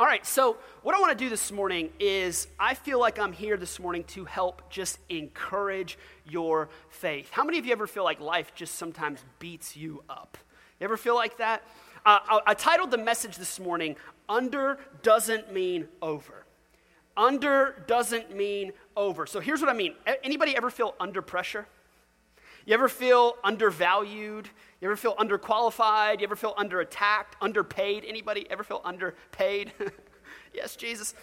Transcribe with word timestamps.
All 0.00 0.08
right, 0.08 0.26
so 0.26 0.56
what 0.82 0.96
I 0.96 1.00
want 1.00 1.16
to 1.16 1.24
do 1.24 1.30
this 1.30 1.52
morning 1.52 1.90
is 2.00 2.48
I 2.58 2.74
feel 2.74 2.98
like 2.98 3.20
I'm 3.20 3.32
here 3.32 3.56
this 3.56 3.78
morning 3.78 4.02
to 4.08 4.24
help 4.24 4.68
just 4.68 4.98
encourage 5.08 5.96
your 6.26 6.68
faith. 6.88 7.30
How 7.30 7.44
many 7.44 7.58
of 7.58 7.66
you 7.66 7.70
ever 7.70 7.86
feel 7.86 8.02
like 8.02 8.18
life 8.18 8.52
just 8.56 8.74
sometimes 8.74 9.24
beats 9.38 9.76
you 9.76 10.02
up? 10.10 10.36
You 10.80 10.86
ever 10.86 10.96
feel 10.96 11.14
like 11.14 11.38
that? 11.38 11.62
Uh, 12.04 12.18
I, 12.28 12.40
I 12.48 12.54
titled 12.54 12.90
the 12.90 12.98
message 12.98 13.36
this 13.36 13.60
morning, 13.60 13.94
Under 14.28 14.78
Doesn't 15.02 15.52
Mean 15.52 15.86
Over. 16.02 16.44
Under 17.16 17.84
doesn't 17.86 18.34
mean 18.34 18.72
over. 18.96 19.26
So 19.26 19.38
here's 19.38 19.60
what 19.60 19.70
I 19.70 19.74
mean. 19.74 19.94
Anybody 20.24 20.56
ever 20.56 20.70
feel 20.70 20.96
under 20.98 21.22
pressure? 21.22 21.68
You 22.66 22.72
ever 22.74 22.88
feel 22.88 23.36
undervalued? 23.44 24.48
You 24.80 24.88
ever 24.88 24.96
feel 24.96 25.14
underqualified? 25.16 26.20
You 26.20 26.24
ever 26.24 26.36
feel 26.36 26.54
under 26.56 26.80
attacked, 26.80 27.36
underpaid? 27.40 28.04
Anybody 28.06 28.46
ever 28.50 28.64
feel 28.64 28.80
underpaid? 28.84 29.72
yes, 30.54 30.74
Jesus. 30.74 31.14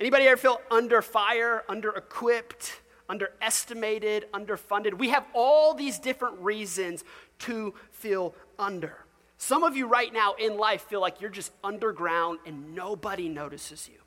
Anybody 0.00 0.26
ever 0.26 0.36
feel 0.36 0.60
under 0.70 1.02
fire, 1.02 1.64
under 1.68 1.90
equipped, 1.90 2.80
underestimated, 3.08 4.26
underfunded? 4.32 4.94
We 4.94 5.10
have 5.10 5.26
all 5.34 5.74
these 5.74 5.98
different 5.98 6.38
reasons 6.40 7.04
to 7.40 7.74
feel 7.90 8.34
under. 8.58 9.04
Some 9.38 9.64
of 9.64 9.76
you 9.76 9.86
right 9.86 10.12
now 10.12 10.34
in 10.34 10.56
life 10.56 10.82
feel 10.82 11.00
like 11.00 11.20
you're 11.20 11.30
just 11.30 11.52
underground 11.62 12.38
and 12.46 12.74
nobody 12.74 13.28
notices 13.28 13.88
you. 13.92 13.98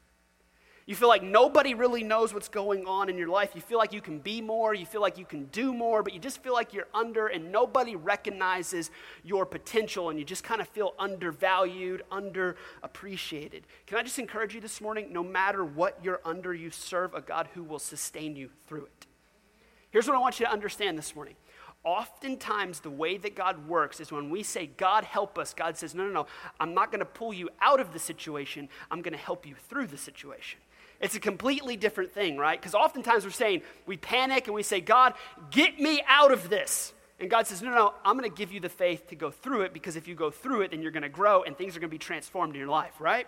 You 0.90 0.96
feel 0.96 1.08
like 1.08 1.22
nobody 1.22 1.76
really 1.76 2.02
knows 2.02 2.34
what's 2.34 2.50
going 2.50 2.88
on 2.88 3.10
in 3.10 3.18
your 3.20 3.28
life. 3.28 3.52
You 3.54 3.62
feel 3.62 3.78
like 3.78 3.94
you 3.94 4.02
can 4.02 4.18
be 4.18 4.42
more, 4.42 4.74
you 4.74 4.88
feel 4.88 5.02
like 5.02 5.20
you 5.20 5.26
can 5.26 5.46
do 5.52 5.72
more, 5.72 6.02
but 6.02 6.16
you 6.16 6.20
just 6.20 6.42
feel 6.42 6.54
like 6.54 6.74
you're 6.74 6.88
under 6.96 7.28
and 7.28 7.52
nobody 7.52 7.96
recognizes 7.96 8.90
your 9.24 9.46
potential 9.46 10.10
and 10.10 10.18
you 10.18 10.26
just 10.26 10.44
kind 10.44 10.60
of 10.60 10.68
feel 10.68 10.96
undervalued, 10.98 12.02
underappreciated. 12.12 13.62
Can 13.86 14.00
I 14.00 14.02
just 14.02 14.18
encourage 14.18 14.56
you 14.56 14.62
this 14.62 14.82
morning? 14.82 15.14
No 15.14 15.22
matter 15.22 15.64
what 15.64 16.00
you're 16.04 16.22
under, 16.26 16.56
you 16.56 16.72
serve 16.72 17.14
a 17.14 17.22
God 17.22 17.50
who 17.54 17.62
will 17.62 17.78
sustain 17.78 18.36
you 18.36 18.50
through 18.66 18.86
it. 18.86 19.06
Here's 19.92 20.08
what 20.08 20.16
I 20.16 20.20
want 20.20 20.40
you 20.40 20.48
to 20.48 20.52
understand 20.52 20.98
this 20.98 21.14
morning. 21.14 21.36
Oftentimes, 21.84 22.80
the 22.80 22.90
way 22.90 23.18
that 23.18 23.36
God 23.36 23.68
works 23.68 24.00
is 24.00 24.12
when 24.12 24.32
we 24.32 24.42
say, 24.42 24.66
God, 24.66 25.04
help 25.04 25.38
us, 25.38 25.54
God 25.54 25.78
says, 25.78 25.94
No, 25.94 26.04
no, 26.06 26.12
no, 26.12 26.26
I'm 26.60 26.74
not 26.74 26.92
going 26.92 27.00
to 27.00 27.06
pull 27.06 27.32
you 27.32 27.48
out 27.62 27.80
of 27.80 27.94
the 27.94 28.00
situation, 28.00 28.70
I'm 28.90 29.04
going 29.04 29.14
to 29.14 29.20
help 29.20 29.46
you 29.46 29.54
through 29.70 29.86
the 29.86 29.96
situation. 29.96 30.60
It's 31.00 31.16
a 31.16 31.20
completely 31.20 31.78
different 31.78 32.12
thing, 32.12 32.38
right? 32.38 32.60
Because 32.60 32.76
oftentimes 32.76 33.24
we're 33.24 33.32
saying, 33.32 33.62
we 33.86 33.96
panic 33.96 34.48
and 34.48 34.54
we 34.54 34.64
say, 34.64 34.82
God, 34.82 35.14
get 35.50 35.80
me 35.80 36.04
out 36.08 36.32
of 36.32 36.50
this. 36.50 36.94
And 37.20 37.30
God 37.30 37.48
says, 37.48 37.62
no, 37.62 37.72
no, 37.72 37.94
I'm 38.06 38.18
going 38.18 38.30
to 38.30 38.36
give 38.36 38.52
you 38.52 38.60
the 38.60 38.70
faith 38.70 39.08
to 39.08 39.16
go 39.16 39.30
through 39.30 39.62
it 39.62 39.74
because 39.74 39.96
if 39.96 40.08
you 40.08 40.16
go 40.16 40.32
through 40.32 40.62
it, 40.62 40.72
then 40.72 40.82
you're 40.82 40.92
going 40.92 41.04
to 41.04 41.10
grow 41.10 41.44
and 41.44 41.58
things 41.58 41.76
are 41.76 41.80
going 41.80 41.90
to 41.90 41.94
be 41.94 41.98
transformed 41.98 42.54
in 42.54 42.60
your 42.60 42.70
life, 42.70 43.00
right? 43.00 43.28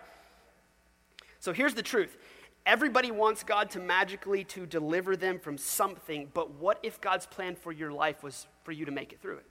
So 1.40 1.52
here's 1.52 1.74
the 1.74 1.82
truth. 1.82 2.16
Everybody 2.64 3.10
wants 3.10 3.42
God 3.42 3.70
to 3.70 3.80
magically 3.80 4.44
to 4.44 4.66
deliver 4.66 5.16
them 5.16 5.38
from 5.38 5.58
something, 5.58 6.28
but 6.32 6.52
what 6.54 6.78
if 6.82 7.00
God's 7.00 7.26
plan 7.26 7.56
for 7.56 7.72
your 7.72 7.92
life 7.92 8.22
was 8.22 8.46
for 8.64 8.72
you 8.72 8.84
to 8.84 8.92
make 8.92 9.12
it 9.12 9.20
through 9.20 9.38
it? 9.38 9.46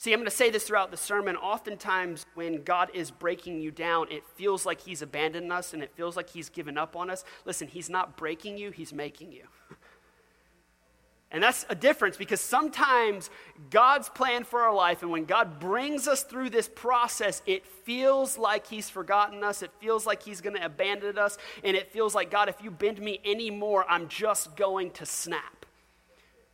See, 0.00 0.14
I'm 0.14 0.20
going 0.20 0.30
to 0.30 0.34
say 0.34 0.48
this 0.48 0.64
throughout 0.64 0.90
the 0.90 0.96
sermon. 0.96 1.36
Oftentimes, 1.36 2.24
when 2.32 2.62
God 2.62 2.88
is 2.94 3.10
breaking 3.10 3.60
you 3.60 3.70
down, 3.70 4.10
it 4.10 4.24
feels 4.34 4.64
like 4.64 4.80
He's 4.80 5.02
abandoned 5.02 5.52
us 5.52 5.74
and 5.74 5.82
it 5.82 5.92
feels 5.94 6.16
like 6.16 6.30
He's 6.30 6.48
given 6.48 6.78
up 6.78 6.96
on 6.96 7.10
us. 7.10 7.22
Listen, 7.44 7.68
He's 7.68 7.90
not 7.90 8.16
breaking 8.16 8.56
you, 8.56 8.70
He's 8.70 8.94
making 8.94 9.30
you. 9.30 9.42
And 11.32 11.40
that's 11.40 11.64
a 11.68 11.76
difference 11.76 12.16
because 12.16 12.40
sometimes 12.40 13.30
God's 13.70 14.08
plan 14.08 14.42
for 14.42 14.62
our 14.62 14.74
life, 14.74 15.02
and 15.02 15.12
when 15.12 15.26
God 15.26 15.60
brings 15.60 16.08
us 16.08 16.24
through 16.24 16.50
this 16.50 16.66
process, 16.66 17.40
it 17.46 17.64
feels 17.64 18.36
like 18.36 18.66
He's 18.66 18.90
forgotten 18.90 19.44
us. 19.44 19.62
It 19.62 19.70
feels 19.78 20.06
like 20.06 20.24
He's 20.24 20.40
going 20.40 20.56
to 20.56 20.64
abandon 20.64 21.18
us. 21.18 21.38
And 21.62 21.76
it 21.76 21.92
feels 21.92 22.16
like, 22.16 22.32
God, 22.32 22.48
if 22.48 22.60
you 22.64 22.72
bend 22.72 22.98
me 23.00 23.20
anymore, 23.24 23.86
I'm 23.88 24.08
just 24.08 24.56
going 24.56 24.90
to 24.94 25.06
snap. 25.06 25.59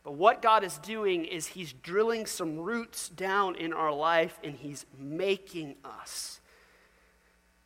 But 0.07 0.13
what 0.13 0.41
God 0.41 0.63
is 0.63 0.77
doing 0.77 1.25
is 1.25 1.47
He's 1.47 1.73
drilling 1.73 2.27
some 2.27 2.59
roots 2.59 3.09
down 3.09 3.55
in 3.55 3.73
our 3.73 3.91
life 3.91 4.39
and 4.41 4.55
He's 4.55 4.85
making 4.97 5.75
us. 5.83 6.39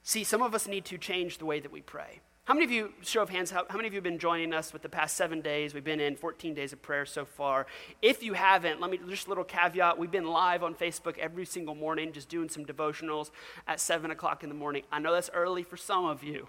See, 0.02 0.24
some 0.24 0.42
of 0.42 0.56
us 0.56 0.68
need 0.68 0.84
to 0.86 0.98
change 0.98 1.38
the 1.38 1.46
way 1.46 1.60
that 1.60 1.72
we 1.72 1.82
pray. 1.82 2.20
How 2.46 2.56
many 2.56 2.66
of 2.66 2.72
you, 2.72 2.94
show 3.04 3.22
of 3.22 3.30
hands, 3.30 3.52
how, 3.52 3.68
how, 3.70 3.78
many 3.78 3.88
of 3.88 3.94
you 3.94 3.98
have 3.98 4.04
been 4.04 4.18
joining 4.18 4.56
us 4.56 4.74
with 4.74 4.82
the 4.82 4.90
past 4.90 5.16
seven 5.16 5.42
days? 5.42 5.76
We've 5.76 5.84
been 5.84 6.00
in 6.00 6.16
14 6.16 6.56
days 6.56 6.74
of 6.74 6.82
prayer 6.82 7.06
so 7.06 7.26
far. 7.26 7.68
If 8.02 8.24
you 8.24 8.34
haven't, 8.34 8.82
let 8.82 8.90
me 8.90 9.00
just 9.08 9.28
a 9.28 9.30
little 9.30 9.44
caveat. 9.44 10.00
We've 10.00 10.10
been 10.10 10.26
live 10.26 10.64
on 10.64 10.74
Facebook 10.74 11.20
every 11.20 11.46
single 11.46 11.76
morning, 11.76 12.12
just 12.12 12.28
doing 12.28 12.50
some 12.50 12.66
devotionals 12.66 13.30
at 13.68 13.80
7 13.80 14.10
o'clock 14.10 14.42
in 14.42 14.50
the 14.50 14.56
morning. 14.56 14.82
I 14.92 14.98
know 14.98 15.14
that's 15.14 15.30
early 15.32 15.62
for 15.62 15.78
some 15.78 16.06
of 16.06 16.24
you. 16.24 16.48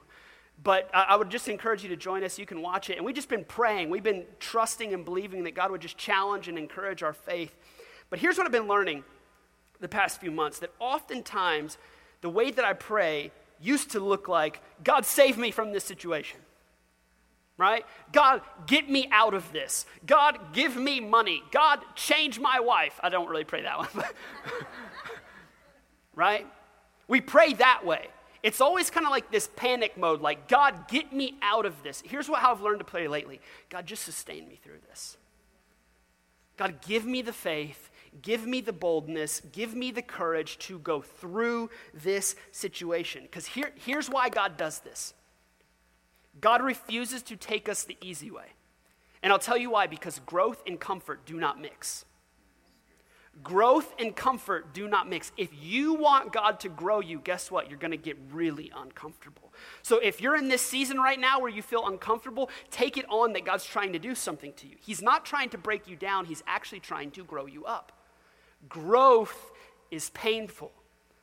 But 0.63 0.89
I 0.95 1.17
would 1.17 1.29
just 1.29 1.49
encourage 1.49 1.83
you 1.83 1.89
to 1.89 1.97
join 1.97 2.23
us. 2.23 2.39
You 2.39 2.47
can 2.47 2.63
watch 2.63 2.89
it. 2.89 2.97
And 2.97 3.05
we've 3.05 3.17
just 3.17 3.29
been 3.29 3.45
praying. 3.45 3.91
We've 3.91 4.03
been 4.03 4.25
trusting 4.39 4.95
and 4.95 5.05
believing 5.05 5.45
that 5.45 5.55
God 5.57 5.73
would 5.73 5.81
just 5.81 5.99
challenge 5.99 6.47
and 6.47 6.57
encourage 6.57 7.03
our 7.03 7.13
faith. 7.13 7.57
But 8.11 8.21
here's 8.21 8.39
what 8.39 8.47
I've 8.47 8.53
been 8.53 8.69
learning 8.69 9.03
the 9.81 9.89
past 9.89 10.21
few 10.21 10.31
months 10.31 10.61
that 10.61 10.71
oftentimes 10.79 11.77
the 12.21 12.31
way 12.31 12.51
that 12.53 12.65
I 12.65 12.73
pray 12.73 13.33
used 13.61 13.91
to 13.91 14.01
look 14.01 14.29
like 14.29 14.61
God, 14.83 15.05
save 15.05 15.37
me 15.37 15.51
from 15.51 15.73
this 15.73 15.85
situation. 15.85 16.39
Right? 17.59 17.85
God, 18.13 18.41
get 18.67 18.89
me 18.89 19.09
out 19.13 19.35
of 19.35 19.53
this. 19.53 19.85
God, 20.07 20.39
give 20.53 20.75
me 20.77 21.01
money. 21.01 21.43
God, 21.51 21.81
change 21.95 22.41
my 22.41 22.61
wife. 22.61 22.99
I 23.03 23.09
don't 23.09 23.29
really 23.29 23.45
pray 23.45 23.63
that 23.63 23.79
one. 23.79 24.05
right? 26.15 26.47
We 27.09 27.21
pray 27.21 27.53
that 27.55 27.85
way 27.85 28.09
it's 28.43 28.61
always 28.61 28.91
kind 28.91 29.07
of 29.07 29.11
like 29.11 29.31
this 29.31 29.49
panic 29.55 29.97
mode, 29.97 30.21
like, 30.21 30.49
God, 30.49 30.89
get 30.89 31.13
me 31.13 31.39
out 31.43 31.65
of 31.65 31.83
this. 31.83 32.03
Here's 32.05 32.29
what, 32.29 32.41
how 32.41 32.53
I've 32.53 32.61
learned 32.61 32.81
to 32.81 32.85
play 32.85 33.07
lately 33.09 33.41
God, 33.69 33.87
just 33.87 34.03
sustain 34.05 34.49
me 34.49 34.59
through 34.63 34.79
this. 34.89 35.17
God, 36.57 36.81
give 36.87 37.05
me 37.05 37.23
the 37.23 37.33
faith, 37.33 37.91
give 38.21 38.47
me 38.47 38.61
the 38.61 38.73
boldness, 38.73 39.41
give 39.53 39.75
me 39.75 39.91
the 39.91 40.03
courage 40.03 40.59
to 40.59 40.79
go 40.79 41.01
through 41.01 41.71
this 41.95 42.37
situation. 42.51 43.23
Because 43.23 43.47
here, 43.47 43.73
here's 43.77 44.11
why 44.11 44.29
God 44.29 44.57
does 44.57 44.81
this 44.81 45.15
God 46.41 46.63
refuses 46.63 47.23
to 47.23 47.37
take 47.37 47.69
us 47.69 47.85
the 47.85 47.97
easy 48.03 48.31
way. 48.31 48.47
And 49.23 49.33
I'll 49.33 49.39
tell 49.39 49.57
you 49.57 49.71
why 49.71 49.87
because 49.87 50.19
growth 50.27 50.63
and 50.67 50.81
comfort 50.81 51.25
do 51.25 51.39
not 51.39 51.61
mix. 51.61 52.05
Growth 53.43 53.95
and 53.99 54.15
comfort 54.15 54.75
do 54.75 54.87
not 54.87 55.09
mix. 55.09 55.33
If 55.37 55.51
you 55.59 55.95
want 55.95 56.33
God 56.33 56.61
to 56.61 56.69
grow 56.69 57.01
you, 57.01 57.19
guess 57.19 57.51
what? 57.51 57.71
You're 57.71 57.79
going 57.79 57.93
to 57.93 57.97
get 57.97 58.19
really 58.31 58.71
uncomfortable. 58.77 59.53
So 59.83 59.99
if 59.99 60.21
you're 60.21 60.37
in 60.37 60.49
this 60.49 60.61
season 60.61 60.99
right 60.99 61.19
now 61.19 61.41
where 61.41 61.51
you 61.51 61.63
feel 61.63 61.87
uncomfortable, 61.89 62.51
take 62.71 62.99
it 62.99 63.07
on 63.09 63.33
that 63.33 63.45
God's 63.45 63.65
trying 63.65 63.95
to 63.95 63.99
do 63.99 64.15
something 64.15 64.53
to 64.55 64.69
you. 64.69 64.77
He's 64.79 65.01
not 65.01 65.25
trying 65.25 65.49
to 65.51 65.59
break 65.59 65.89
you 65.89 65.97
down, 65.97 66.27
He's 66.27 66.43
actually 66.47 66.81
trying 66.81 67.11
to 67.13 67.25
grow 67.25 67.47
you 67.47 67.65
up. 67.65 67.93
Growth 68.69 69.51
is 69.91 70.11
painful. 70.11 70.71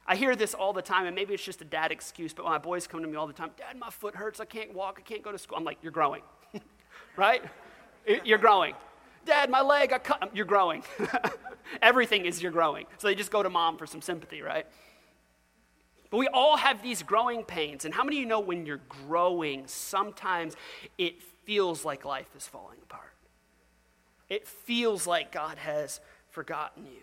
I 0.08 0.16
hear 0.16 0.36
this 0.36 0.56
all 0.56 0.74
the 0.74 0.82
time, 0.82 1.06
and 1.06 1.16
maybe 1.16 1.36
it's 1.36 1.44
just 1.44 1.62
a 1.62 1.66
dad 1.66 1.92
excuse, 1.92 2.34
but 2.34 2.44
my 2.44 2.58
boys 2.58 2.88
come 2.88 3.02
to 3.02 3.08
me 3.08 3.16
all 3.16 3.28
the 3.28 3.34
time 3.34 3.52
Dad, 3.56 3.78
my 3.78 3.92
foot 3.92 4.16
hurts. 4.16 4.40
I 4.40 4.46
can't 4.46 4.74
walk. 4.74 4.98
I 5.00 5.04
can't 5.04 5.22
go 5.22 5.32
to 5.32 5.38
school. 5.38 5.58
I'm 5.58 5.64
like, 5.64 5.78
You're 5.84 5.92
growing, 5.92 6.24
right? 7.16 7.44
You're 8.26 8.40
growing. 8.40 8.74
Dad, 9.26 9.52
my 9.52 9.62
leg, 9.62 9.94
I 9.94 10.00
cut. 10.00 10.32
You're 10.34 10.46
growing. 10.46 10.84
Everything 11.82 12.26
is 12.26 12.42
you're 12.42 12.52
growing. 12.52 12.86
So 12.98 13.08
they 13.08 13.16
just 13.16 13.32
go 13.32 13.44
to 13.44 13.50
mom 13.50 13.78
for 13.78 13.86
some 13.86 14.02
sympathy, 14.02 14.42
right? 14.42 14.66
But 16.10 16.18
we 16.18 16.28
all 16.28 16.58
have 16.58 16.82
these 16.82 17.04
growing 17.04 17.44
pains. 17.44 17.86
And 17.86 17.94
how 17.94 18.04
many 18.04 18.18
of 18.18 18.22
you 18.22 18.26
know 18.28 18.40
when 18.40 18.66
you're 18.66 18.82
growing, 19.08 19.68
sometimes 19.68 20.56
it 20.98 21.22
feels 21.46 21.86
like 21.86 22.06
life 22.06 22.30
is 22.36 22.48
falling 22.48 22.80
apart? 22.82 23.14
It 24.30 24.48
feels 24.48 25.08
like 25.08 25.32
God 25.32 25.58
has 25.58 26.00
forgotten 26.30 26.86
you. 26.86 27.02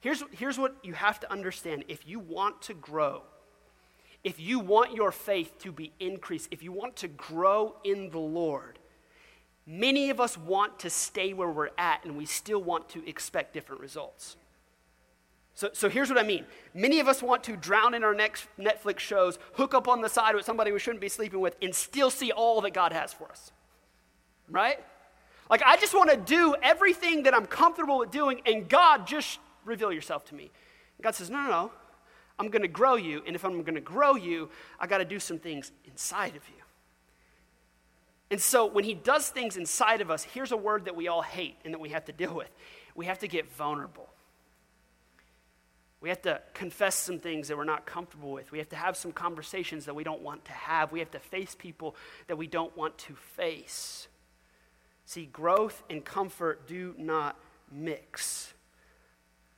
Here's, 0.00 0.22
here's 0.32 0.58
what 0.58 0.76
you 0.82 0.92
have 0.92 1.18
to 1.20 1.32
understand 1.32 1.84
if 1.88 2.06
you 2.06 2.18
want 2.18 2.60
to 2.62 2.74
grow, 2.74 3.22
if 4.22 4.38
you 4.38 4.58
want 4.58 4.94
your 4.94 5.10
faith 5.10 5.58
to 5.60 5.72
be 5.72 5.92
increased, 5.98 6.48
if 6.50 6.62
you 6.62 6.72
want 6.72 6.96
to 6.96 7.08
grow 7.08 7.76
in 7.84 8.10
the 8.10 8.18
Lord, 8.18 8.78
Many 9.66 10.10
of 10.10 10.20
us 10.20 10.36
want 10.36 10.78
to 10.80 10.90
stay 10.90 11.32
where 11.32 11.48
we're 11.48 11.70
at 11.78 12.04
and 12.04 12.16
we 12.16 12.26
still 12.26 12.62
want 12.62 12.88
to 12.90 13.08
expect 13.08 13.54
different 13.54 13.80
results. 13.80 14.36
So, 15.54 15.70
so 15.72 15.88
here's 15.88 16.08
what 16.08 16.18
I 16.18 16.24
mean. 16.24 16.44
Many 16.74 17.00
of 17.00 17.08
us 17.08 17.22
want 17.22 17.44
to 17.44 17.56
drown 17.56 17.94
in 17.94 18.02
our 18.02 18.14
next 18.14 18.46
Netflix 18.58 18.98
shows, 18.98 19.38
hook 19.54 19.72
up 19.72 19.86
on 19.86 20.00
the 20.00 20.08
side 20.08 20.34
with 20.34 20.44
somebody 20.44 20.72
we 20.72 20.80
shouldn't 20.80 21.00
be 21.00 21.08
sleeping 21.08 21.40
with, 21.40 21.56
and 21.62 21.74
still 21.74 22.10
see 22.10 22.32
all 22.32 22.60
that 22.62 22.72
God 22.74 22.92
has 22.92 23.12
for 23.12 23.30
us. 23.30 23.52
Right? 24.50 24.78
Like, 25.48 25.62
I 25.64 25.76
just 25.76 25.94
want 25.94 26.10
to 26.10 26.16
do 26.16 26.56
everything 26.60 27.22
that 27.22 27.34
I'm 27.34 27.46
comfortable 27.46 27.98
with 27.98 28.10
doing, 28.10 28.40
and 28.44 28.68
God, 28.68 29.06
just 29.06 29.38
reveal 29.64 29.92
yourself 29.92 30.24
to 30.26 30.34
me. 30.34 30.50
God 31.00 31.14
says, 31.14 31.30
No, 31.30 31.42
no, 31.42 31.48
no. 31.48 31.72
I'm 32.38 32.48
going 32.48 32.62
to 32.62 32.68
grow 32.68 32.96
you, 32.96 33.22
and 33.26 33.36
if 33.36 33.44
I'm 33.44 33.62
going 33.62 33.76
to 33.76 33.80
grow 33.80 34.16
you, 34.16 34.50
I 34.80 34.88
got 34.88 34.98
to 34.98 35.04
do 35.04 35.20
some 35.20 35.38
things 35.38 35.70
inside 35.84 36.34
of 36.34 36.42
you. 36.48 36.63
And 38.34 38.42
so 38.42 38.66
when 38.66 38.82
he 38.82 38.94
does 38.94 39.28
things 39.28 39.56
inside 39.56 40.00
of 40.00 40.10
us, 40.10 40.24
here's 40.24 40.50
a 40.50 40.56
word 40.56 40.86
that 40.86 40.96
we 40.96 41.06
all 41.06 41.22
hate 41.22 41.56
and 41.64 41.72
that 41.72 41.78
we 41.78 41.90
have 41.90 42.06
to 42.06 42.12
deal 42.12 42.34
with 42.34 42.50
we 42.96 43.06
have 43.06 43.20
to 43.20 43.28
get 43.28 43.48
vulnerable. 43.52 44.08
We 46.00 46.08
have 46.08 46.20
to 46.22 46.40
confess 46.52 46.96
some 46.96 47.20
things 47.20 47.46
that 47.46 47.56
we're 47.56 47.62
not 47.62 47.86
comfortable 47.86 48.32
with. 48.32 48.50
We 48.50 48.58
have 48.58 48.68
to 48.70 48.76
have 48.76 48.96
some 48.96 49.12
conversations 49.12 49.84
that 49.84 49.94
we 49.94 50.02
don't 50.02 50.20
want 50.20 50.46
to 50.46 50.52
have. 50.52 50.90
We 50.90 50.98
have 50.98 51.12
to 51.12 51.20
face 51.20 51.54
people 51.56 51.94
that 52.26 52.34
we 52.34 52.48
don't 52.48 52.76
want 52.76 52.98
to 52.98 53.14
face. 53.14 54.08
See, 55.04 55.26
growth 55.26 55.84
and 55.88 56.04
comfort 56.04 56.66
do 56.66 56.92
not 56.98 57.38
mix. 57.70 58.52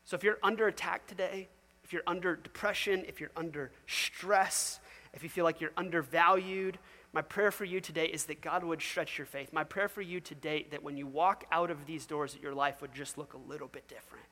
So 0.05 0.17
if 0.17 0.22
you're 0.22 0.38
under 0.43 0.67
attack 0.67 1.06
today, 1.06 1.49
if 1.82 1.94
you're 1.94 2.02
under 2.06 2.37
depression, 2.37 3.06
if 3.08 3.22
you're 3.22 3.32
under 3.38 3.72
stress, 3.87 4.81
if 5.14 5.22
you 5.22 5.31
feel 5.31 5.44
like 5.44 5.62
you're 5.62 5.72
undervalued, 5.79 6.79
my 7.16 7.22
prayer 7.22 7.50
for 7.50 7.64
you 7.64 7.80
today 7.80 8.04
is 8.04 8.26
that 8.26 8.42
God 8.42 8.62
would 8.62 8.82
stretch 8.82 9.16
your 9.16 9.26
faith. 9.26 9.50
My 9.50 9.64
prayer 9.64 9.88
for 9.88 10.02
you 10.02 10.20
today 10.20 10.66
that 10.70 10.82
when 10.82 10.98
you 10.98 11.06
walk 11.06 11.46
out 11.50 11.70
of 11.70 11.86
these 11.86 12.04
doors 12.04 12.34
that 12.34 12.42
your 12.42 12.52
life 12.52 12.82
would 12.82 12.92
just 12.92 13.16
look 13.16 13.32
a 13.32 13.38
little 13.38 13.68
bit 13.68 13.88
different. 13.88 14.26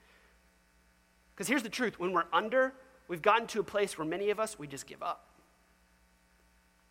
Because 1.35 1.49
here's 1.49 1.63
the 1.63 1.71
truth 1.71 1.99
when 1.99 2.13
we're 2.13 2.27
under, 2.31 2.75
we've 3.09 3.23
gotten 3.23 3.47
to 3.47 3.61
a 3.61 3.65
place 3.65 3.97
where 3.97 4.07
many 4.07 4.29
of 4.29 4.39
us, 4.39 4.59
we 4.59 4.67
just 4.67 4.87
give 4.87 5.03
up. 5.03 5.31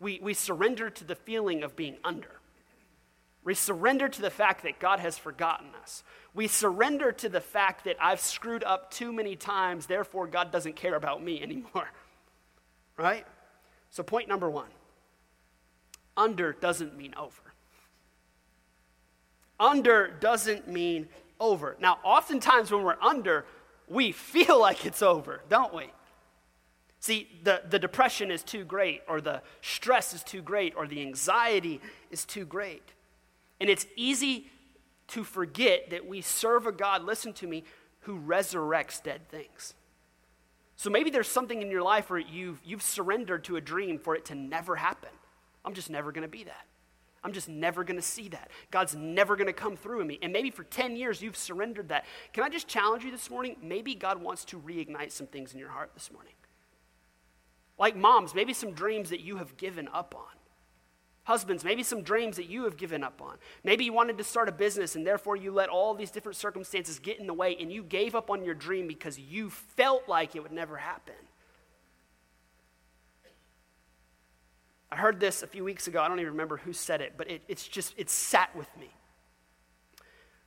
We, 0.00 0.18
we 0.20 0.34
surrender 0.34 0.90
to 0.90 1.04
the 1.04 1.14
feeling 1.14 1.62
of 1.62 1.76
being 1.76 1.98
under. 2.02 2.40
We 3.44 3.54
surrender 3.54 4.08
to 4.08 4.20
the 4.20 4.30
fact 4.30 4.64
that 4.64 4.80
God 4.80 4.98
has 4.98 5.16
forgotten 5.16 5.68
us. 5.80 6.02
We 6.34 6.48
surrender 6.48 7.12
to 7.12 7.28
the 7.28 7.40
fact 7.40 7.84
that 7.84 7.98
I've 8.00 8.18
screwed 8.18 8.64
up 8.64 8.90
too 8.90 9.12
many 9.12 9.36
times, 9.36 9.86
therefore, 9.86 10.26
God 10.26 10.50
doesn't 10.50 10.74
care 10.74 10.96
about 10.96 11.22
me 11.22 11.40
anymore. 11.40 11.88
Right? 12.96 13.24
So, 13.90 14.02
point 14.02 14.26
number 14.28 14.50
one 14.50 14.70
under 16.16 16.52
doesn't 16.52 16.96
mean 16.96 17.14
over. 17.16 17.42
Under 19.58 20.08
doesn't 20.20 20.68
mean 20.68 21.08
over. 21.40 21.76
Now, 21.80 21.98
oftentimes 22.02 22.70
when 22.70 22.82
we're 22.82 23.00
under, 23.00 23.44
we 23.88 24.12
feel 24.12 24.60
like 24.60 24.84
it's 24.86 25.02
over, 25.02 25.42
don't 25.48 25.74
we? 25.74 25.90
See, 27.00 27.28
the, 27.42 27.62
the 27.68 27.78
depression 27.78 28.30
is 28.30 28.42
too 28.42 28.64
great, 28.64 29.02
or 29.06 29.20
the 29.20 29.42
stress 29.60 30.14
is 30.14 30.22
too 30.22 30.40
great, 30.40 30.74
or 30.74 30.86
the 30.86 31.02
anxiety 31.02 31.80
is 32.10 32.24
too 32.24 32.46
great. 32.46 32.92
And 33.60 33.68
it's 33.68 33.86
easy 33.94 34.50
to 35.08 35.22
forget 35.22 35.90
that 35.90 36.06
we 36.06 36.22
serve 36.22 36.66
a 36.66 36.72
God, 36.72 37.04
listen 37.04 37.34
to 37.34 37.46
me, 37.46 37.64
who 38.00 38.18
resurrects 38.18 39.02
dead 39.02 39.28
things. 39.28 39.74
So 40.76 40.90
maybe 40.90 41.10
there's 41.10 41.28
something 41.28 41.60
in 41.62 41.70
your 41.70 41.82
life 41.82 42.10
where 42.10 42.18
you've, 42.18 42.60
you've 42.64 42.82
surrendered 42.82 43.44
to 43.44 43.56
a 43.56 43.60
dream 43.60 43.98
for 43.98 44.16
it 44.16 44.24
to 44.26 44.34
never 44.34 44.76
happen. 44.76 45.10
I'm 45.64 45.74
just 45.74 45.90
never 45.90 46.12
going 46.12 46.22
to 46.22 46.28
be 46.28 46.44
that. 46.44 46.66
I'm 47.24 47.32
just 47.32 47.48
never 47.48 47.84
going 47.84 47.96
to 47.96 48.02
see 48.02 48.28
that. 48.28 48.50
God's 48.70 48.94
never 48.94 49.34
going 49.34 49.46
to 49.46 49.54
come 49.54 49.76
through 49.76 50.02
in 50.02 50.06
me. 50.06 50.18
And 50.20 50.32
maybe 50.32 50.50
for 50.50 50.62
10 50.62 50.94
years 50.94 51.22
you've 51.22 51.38
surrendered 51.38 51.88
that. 51.88 52.04
Can 52.34 52.44
I 52.44 52.50
just 52.50 52.68
challenge 52.68 53.02
you 53.02 53.10
this 53.10 53.30
morning? 53.30 53.56
Maybe 53.62 53.94
God 53.94 54.22
wants 54.22 54.44
to 54.46 54.60
reignite 54.60 55.10
some 55.10 55.26
things 55.26 55.54
in 55.54 55.58
your 55.58 55.70
heart 55.70 55.90
this 55.94 56.12
morning. 56.12 56.34
Like 57.78 57.96
moms, 57.96 58.34
maybe 58.34 58.52
some 58.52 58.72
dreams 58.72 59.08
that 59.08 59.20
you 59.20 59.38
have 59.38 59.56
given 59.56 59.88
up 59.92 60.14
on. 60.14 60.34
Husbands, 61.24 61.64
maybe 61.64 61.82
some 61.82 62.02
dreams 62.02 62.36
that 62.36 62.50
you 62.50 62.64
have 62.64 62.76
given 62.76 63.02
up 63.02 63.22
on. 63.22 63.36
Maybe 63.64 63.86
you 63.86 63.94
wanted 63.94 64.18
to 64.18 64.24
start 64.24 64.50
a 64.50 64.52
business 64.52 64.94
and 64.94 65.06
therefore 65.06 65.36
you 65.36 65.50
let 65.50 65.70
all 65.70 65.94
these 65.94 66.10
different 66.10 66.36
circumstances 66.36 66.98
get 66.98 67.18
in 67.18 67.26
the 67.26 67.32
way 67.32 67.56
and 67.58 67.72
you 67.72 67.82
gave 67.82 68.14
up 68.14 68.28
on 68.28 68.44
your 68.44 68.54
dream 68.54 68.86
because 68.86 69.18
you 69.18 69.48
felt 69.48 70.06
like 70.06 70.36
it 70.36 70.42
would 70.42 70.52
never 70.52 70.76
happen. 70.76 71.14
I 74.94 74.96
heard 74.96 75.18
this 75.18 75.42
a 75.42 75.48
few 75.48 75.64
weeks 75.64 75.88
ago. 75.88 76.00
I 76.00 76.06
don't 76.06 76.20
even 76.20 76.30
remember 76.30 76.56
who 76.58 76.72
said 76.72 77.00
it, 77.00 77.14
but 77.16 77.28
it, 77.28 77.42
it's 77.48 77.66
just, 77.66 77.94
it 77.96 78.08
sat 78.08 78.54
with 78.54 78.68
me. 78.78 78.90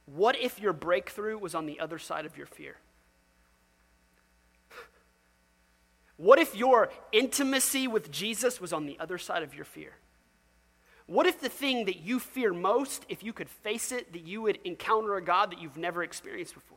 What 0.05 0.39
if 0.39 0.57
your 0.57 0.71
breakthrough 0.71 1.38
was 1.38 1.53
on 1.53 1.65
the 1.65 1.81
other 1.81 1.99
side 1.99 2.25
of 2.25 2.38
your 2.38 2.45
fear? 2.45 2.77
What 6.15 6.39
if 6.39 6.55
your 6.55 6.89
intimacy 7.11 7.89
with 7.89 8.09
Jesus 8.09 8.61
was 8.61 8.71
on 8.71 8.85
the 8.85 8.97
other 9.01 9.17
side 9.17 9.44
of 9.44 9.53
your 9.53 9.65
fear? 9.65 9.91
What 11.07 11.25
if 11.25 11.41
the 11.41 11.50
thing 11.50 11.83
that 11.83 11.97
you 11.97 12.17
fear 12.17 12.53
most, 12.53 13.05
if 13.09 13.23
you 13.23 13.33
could 13.33 13.50
face 13.50 13.91
it, 13.91 14.13
that 14.13 14.25
you 14.25 14.43
would 14.43 14.59
encounter 14.63 15.17
a 15.17 15.21
God 15.21 15.51
that 15.51 15.61
you've 15.61 15.77
never 15.77 16.03
experienced 16.03 16.53
before? 16.53 16.76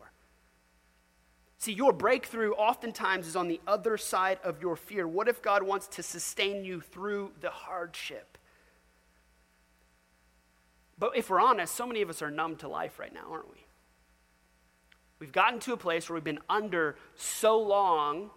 See, 1.60 1.74
your 1.74 1.92
breakthrough 1.92 2.52
oftentimes 2.52 3.26
is 3.26 3.36
on 3.36 3.46
the 3.46 3.60
other 3.66 3.98
side 3.98 4.38
of 4.42 4.62
your 4.62 4.76
fear. 4.76 5.06
What 5.06 5.28
if 5.28 5.42
God 5.42 5.62
wants 5.62 5.88
to 5.88 6.02
sustain 6.02 6.64
you 6.64 6.80
through 6.80 7.32
the 7.42 7.50
hardship? 7.50 8.38
But 10.98 11.18
if 11.18 11.28
we're 11.28 11.38
honest, 11.38 11.74
so 11.74 11.86
many 11.86 12.00
of 12.00 12.08
us 12.08 12.22
are 12.22 12.30
numb 12.30 12.56
to 12.56 12.68
life 12.68 12.98
right 12.98 13.12
now, 13.12 13.26
aren't 13.30 13.50
we? 13.50 13.58
We've 15.18 15.32
gotten 15.32 15.60
to 15.60 15.74
a 15.74 15.76
place 15.76 16.08
where 16.08 16.14
we've 16.14 16.24
been 16.24 16.40
under 16.48 16.96
so 17.14 17.60
long 17.60 18.30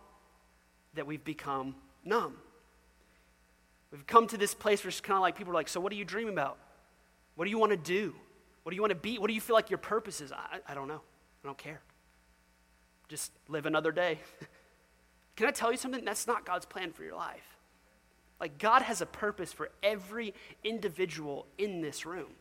that 0.94 1.08
we've 1.08 1.24
become 1.24 1.76
numb. 2.04 2.36
We've 3.90 4.06
come 4.06 4.28
to 4.28 4.38
this 4.38 4.54
place 4.54 4.84
where 4.84 4.90
it's 4.90 5.00
kind 5.00 5.16
of 5.16 5.22
like 5.22 5.38
people 5.38 5.52
are 5.52 5.56
like, 5.56 5.70
So, 5.70 5.80
what 5.80 5.94
do 5.94 5.98
you 5.98 6.04
dream 6.04 6.28
about? 6.28 6.58
What 7.36 7.46
do 7.46 7.52
you 7.52 7.58
want 7.58 7.72
to 7.72 7.78
do? 7.78 8.16
What 8.64 8.72
do 8.72 8.76
you 8.76 8.82
want 8.82 8.92
to 8.92 8.96
be? 8.96 9.18
What 9.18 9.30
do 9.30 9.34
you 9.34 9.42
feel 9.42 9.56
like 9.56 9.70
your 9.70 9.78
purpose 9.78 10.20
is? 10.20 10.34
I, 10.34 10.60
I 10.68 10.74
don't 10.74 10.90
know. 10.90 11.02
I 11.42 11.48
don't 11.48 11.58
care 11.58 11.80
just 13.14 13.32
live 13.48 13.68
another 13.68 13.92
day. 13.92 14.18
Can 15.36 15.48
I 15.48 15.52
tell 15.52 15.72
you 15.72 15.78
something? 15.78 16.04
That's 16.04 16.26
not 16.26 16.48
God's 16.48 16.66
plan 16.66 16.92
for 16.92 17.04
your 17.04 17.16
life. 17.16 17.58
Like, 18.40 18.58
God 18.58 18.82
has 18.82 19.02
a 19.02 19.06
purpose 19.06 19.54
for 19.54 19.70
every 19.84 20.34
individual 20.64 21.46
in 21.60 21.82
this 21.82 22.08
room. 22.08 22.32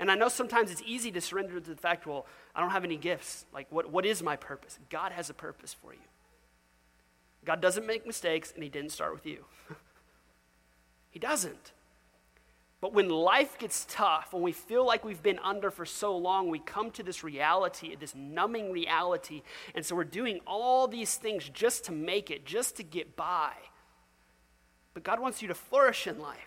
And 0.00 0.10
I 0.10 0.14
know 0.14 0.28
sometimes 0.28 0.70
it's 0.70 0.82
easy 0.86 1.12
to 1.12 1.20
surrender 1.20 1.60
to 1.60 1.70
the 1.70 1.76
fact, 1.76 2.06
well, 2.06 2.24
I 2.54 2.60
don't 2.60 2.70
have 2.70 2.82
any 2.82 2.96
gifts. 2.96 3.44
Like, 3.52 3.66
what, 3.68 3.90
what 3.90 4.06
is 4.06 4.22
my 4.22 4.36
purpose? 4.36 4.78
God 4.88 5.12
has 5.12 5.28
a 5.28 5.34
purpose 5.34 5.74
for 5.74 5.92
you. 5.92 6.00
God 7.44 7.60
doesn't 7.60 7.86
make 7.86 8.06
mistakes, 8.06 8.52
and 8.54 8.62
He 8.62 8.70
didn't 8.70 8.90
start 8.90 9.12
with 9.12 9.26
you. 9.26 9.44
he 11.10 11.18
doesn't. 11.18 11.72
But 12.82 12.92
when 12.92 13.08
life 13.08 13.58
gets 13.58 13.86
tough, 13.88 14.32
when 14.32 14.42
we 14.42 14.50
feel 14.50 14.84
like 14.84 15.04
we've 15.04 15.22
been 15.22 15.38
under 15.38 15.70
for 15.70 15.86
so 15.86 16.16
long, 16.16 16.50
we 16.50 16.58
come 16.58 16.90
to 16.90 17.04
this 17.04 17.22
reality, 17.22 17.94
this 17.94 18.12
numbing 18.12 18.72
reality. 18.72 19.42
And 19.76 19.86
so 19.86 19.94
we're 19.94 20.02
doing 20.02 20.40
all 20.48 20.88
these 20.88 21.14
things 21.14 21.48
just 21.48 21.84
to 21.84 21.92
make 21.92 22.28
it, 22.28 22.44
just 22.44 22.76
to 22.78 22.82
get 22.82 23.14
by. 23.14 23.52
But 24.94 25.04
God 25.04 25.20
wants 25.20 25.40
you 25.40 25.46
to 25.46 25.54
flourish 25.54 26.08
in 26.08 26.18
life. 26.18 26.38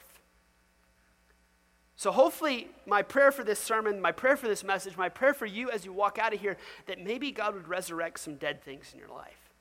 So, 1.96 2.12
hopefully, 2.12 2.68
my 2.86 3.02
prayer 3.02 3.32
for 3.32 3.46
this 3.46 3.58
sermon, 3.58 4.02
my 4.02 4.12
prayer 4.12 4.36
for 4.36 4.50
this 4.50 4.66
message, 4.66 4.98
my 4.98 5.08
prayer 5.08 5.34
for 5.34 5.46
you 5.46 5.72
as 5.72 5.86
you 5.86 5.94
walk 5.94 6.20
out 6.20 6.34
of 6.34 6.42
here, 6.42 6.58
that 6.88 7.02
maybe 7.02 7.32
God 7.32 7.54
would 7.54 7.70
resurrect 7.70 8.20
some 8.20 8.36
dead 8.36 8.62
things 8.62 8.92
in 8.92 9.00
your 9.00 9.08
life. 9.08 9.54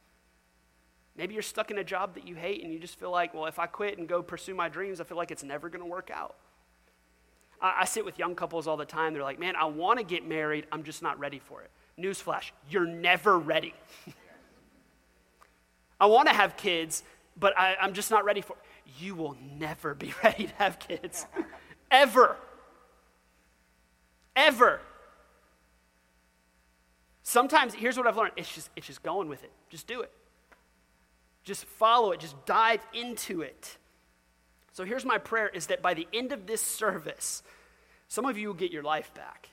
Maybe 1.17 1.35
you're 1.35 1.43
stuck 1.45 1.71
in 1.71 1.79
a 1.79 1.85
job 1.85 2.17
that 2.17 2.27
you 2.27 2.35
hate 2.35 2.65
and 2.65 2.73
you 2.73 2.81
just 2.81 2.99
feel 2.99 3.13
like, 3.13 3.33
well, 3.33 3.47
if 3.47 3.61
I 3.61 3.67
quit 3.67 3.99
and 3.99 4.09
go 4.09 4.21
pursue 4.21 4.57
my 4.57 4.69
dreams, 4.69 5.01
I 5.01 5.05
feel 5.05 5.17
like 5.17 5.31
it's 5.31 5.45
never 5.45 5.69
going 5.69 5.81
to 5.81 5.89
work 5.89 6.11
out. 6.13 6.35
I, 7.65 7.81
I 7.81 7.85
sit 7.87 8.05
with 8.05 8.19
young 8.19 8.35
couples 8.35 8.67
all 8.69 8.77
the 8.77 8.85
time. 8.85 9.15
They're 9.15 9.23
like, 9.23 9.41
man, 9.41 9.57
I 9.57 9.65
want 9.65 9.99
to 9.99 10.05
get 10.05 10.29
married. 10.29 10.67
I'm 10.71 10.85
just 10.85 11.03
not 11.03 11.19
ready 11.19 11.39
for 11.41 11.63
it. 11.63 11.71
Newsflash, 11.99 12.51
you're 12.69 12.87
never 12.87 13.39
ready. 13.39 13.75
I 16.01 16.07
want 16.07 16.29
to 16.29 16.35
have 16.35 16.57
kids, 16.57 17.03
but 17.39 17.59
I, 17.59 17.77
I'm 17.81 17.95
just 17.95 18.11
not 18.11 18.25
ready 18.25 18.43
for 18.43 18.53
it. 18.53 18.59
You 19.01 19.15
will 19.15 19.37
never 19.59 19.95
be 19.95 20.13
ready 20.23 20.47
to 20.47 20.55
have 20.57 20.79
kids. 20.79 21.27
Ever. 21.91 22.37
Ever. 24.37 24.81
Sometimes, 27.23 27.73
here's 27.73 27.97
what 27.97 28.07
I've 28.07 28.17
learned 28.17 28.33
it's 28.37 28.55
just, 28.55 28.69
it's 28.77 28.87
just 28.87 29.03
going 29.03 29.29
with 29.29 29.43
it. 29.43 29.51
Just 29.71 29.87
do 29.87 30.03
it. 30.03 30.11
Just 31.45 31.65
follow 31.65 32.13
it. 32.13 32.21
Just 32.21 32.45
dive 32.45 32.87
into 32.93 33.41
it. 33.41 33.79
So 34.75 34.85
here's 34.85 35.05
my 35.05 35.19
prayer 35.19 35.49
is 35.49 35.69
that 35.69 35.81
by 35.81 35.95
the 35.95 36.09
end 36.13 36.33
of 36.33 36.47
this 36.47 36.61
service, 36.61 37.45
some 38.15 38.27
of 38.27 38.39
you 38.39 38.47
will 38.47 38.55
get 38.55 38.71
your 38.71 38.85
life 38.85 39.13
back. 39.13 39.49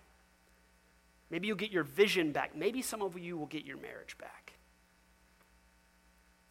Maybe 1.31 1.47
you'll 1.47 1.57
get 1.57 1.71
your 1.71 1.83
vision 1.83 2.31
back. 2.31 2.55
Maybe 2.55 2.83
some 2.83 3.01
of 3.01 3.17
you 3.17 3.35
will 3.35 3.47
get 3.47 3.65
your 3.65 3.77
marriage 3.77 4.15
back. 4.19 4.53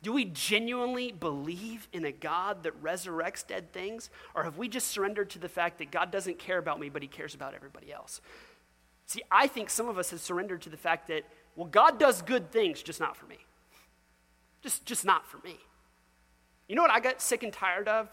Do 0.03 0.13
we 0.13 0.25
genuinely 0.25 1.13
believe 1.13 1.87
in 1.93 2.05
a 2.05 2.11
God 2.11 2.65
that 2.65 2.83
resurrects 2.83 3.47
dead 3.47 3.73
things? 3.73 4.11
Or 4.35 4.43
have 4.43 4.59
we 4.59 4.67
just 4.67 4.89
surrendered 4.89 5.31
to 5.31 5.39
the 5.39 5.49
fact 5.49 5.79
that 5.79 5.93
God 5.93 6.11
doesn't 6.11 6.41
care 6.41 6.59
about 6.59 6.81
me, 6.81 6.89
but 6.89 7.01
he 7.01 7.07
cares 7.07 7.33
about 7.33 7.55
everybody 7.55 7.93
else? 7.93 8.21
See, 9.07 9.23
I 9.31 9.47
think 9.47 9.71
some 9.71 9.89
of 9.89 9.97
us 9.97 10.11
have 10.11 10.19
surrendered 10.19 10.63
to 10.63 10.69
the 10.69 10.77
fact 10.77 11.07
that, 11.07 11.23
well, 11.55 11.69
God 11.69 12.01
does 12.01 12.23
good 12.23 12.51
things, 12.51 12.83
just 12.83 12.99
not 12.99 13.17
for 13.17 13.27
me. 13.27 13.39
Just, 14.63 14.85
just 14.85 15.05
not 15.05 15.29
for 15.29 15.39
me. 15.47 15.61
You 16.67 16.75
know 16.75 16.83
what 16.83 16.91
I 16.91 16.99
got 16.99 17.23
sick 17.23 17.45
and 17.45 17.53
tired 17.53 17.87
of? 17.87 18.09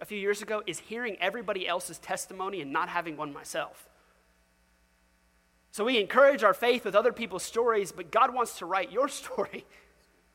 A 0.00 0.04
few 0.04 0.18
years 0.18 0.42
ago 0.42 0.62
is 0.66 0.78
hearing 0.78 1.16
everybody 1.20 1.66
else's 1.66 1.98
testimony 1.98 2.60
and 2.60 2.72
not 2.72 2.88
having 2.88 3.16
one 3.16 3.32
myself. 3.32 3.88
So 5.72 5.84
we 5.84 6.00
encourage 6.00 6.42
our 6.42 6.54
faith 6.54 6.84
with 6.84 6.94
other 6.94 7.12
people's 7.12 7.42
stories, 7.42 7.92
but 7.92 8.10
God 8.10 8.32
wants 8.32 8.58
to 8.58 8.66
write 8.66 8.92
your 8.92 9.08
story. 9.20 9.66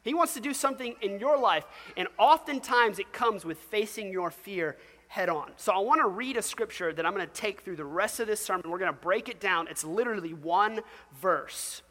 He 0.03 0.13
wants 0.13 0.33
to 0.33 0.39
do 0.39 0.53
something 0.53 0.95
in 1.01 1.19
your 1.19 1.37
life, 1.37 1.65
and 1.95 2.07
oftentimes 2.17 2.97
it 2.97 3.13
comes 3.13 3.45
with 3.45 3.59
facing 3.59 4.11
your 4.11 4.31
fear 4.31 4.77
head 5.07 5.29
on. 5.29 5.51
So 5.57 5.73
I 5.73 5.79
want 5.79 6.01
to 6.01 6.07
read 6.07 6.37
a 6.37 6.41
scripture 6.41 6.93
that 6.93 7.05
I'm 7.05 7.13
going 7.13 7.27
to 7.27 7.33
take 7.33 7.61
through 7.61 7.75
the 7.75 7.85
rest 7.85 8.19
of 8.19 8.27
this 8.27 8.39
sermon. 8.39 8.69
We're 8.69 8.79
going 8.79 8.93
to 8.93 8.99
break 8.99 9.29
it 9.29 9.39
down. 9.39 9.67
It's 9.67 9.83
literally 9.83 10.33
one 10.33 10.79
verse 11.19 11.81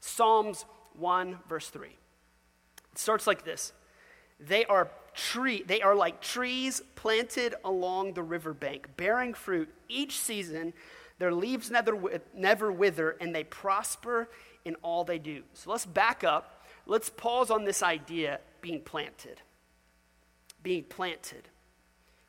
Psalms 0.00 0.64
1, 0.98 1.38
verse 1.48 1.68
3. 1.70 1.88
It 1.88 2.98
starts 2.98 3.26
like 3.26 3.44
this. 3.44 3.72
They 4.38 4.64
are 4.66 4.90
tree, 5.18 5.62
they 5.66 5.82
are 5.82 5.94
like 5.94 6.20
trees 6.20 6.80
planted 6.94 7.54
along 7.64 8.14
the 8.14 8.22
riverbank, 8.22 8.96
bearing 8.96 9.34
fruit 9.34 9.68
each 9.88 10.18
season. 10.18 10.72
Their 11.18 11.34
leaves 11.34 11.70
never, 11.70 12.20
never 12.34 12.70
wither, 12.70 13.16
and 13.20 13.34
they 13.34 13.44
prosper 13.44 14.30
in 14.64 14.76
all 14.76 15.04
they 15.04 15.18
do. 15.18 15.42
So 15.54 15.70
let's 15.70 15.84
back 15.84 16.22
up. 16.22 16.64
Let's 16.86 17.10
pause 17.10 17.50
on 17.50 17.64
this 17.64 17.82
idea 17.82 18.40
being 18.60 18.80
planted. 18.80 19.42
Being 20.62 20.84
planted. 20.84 21.48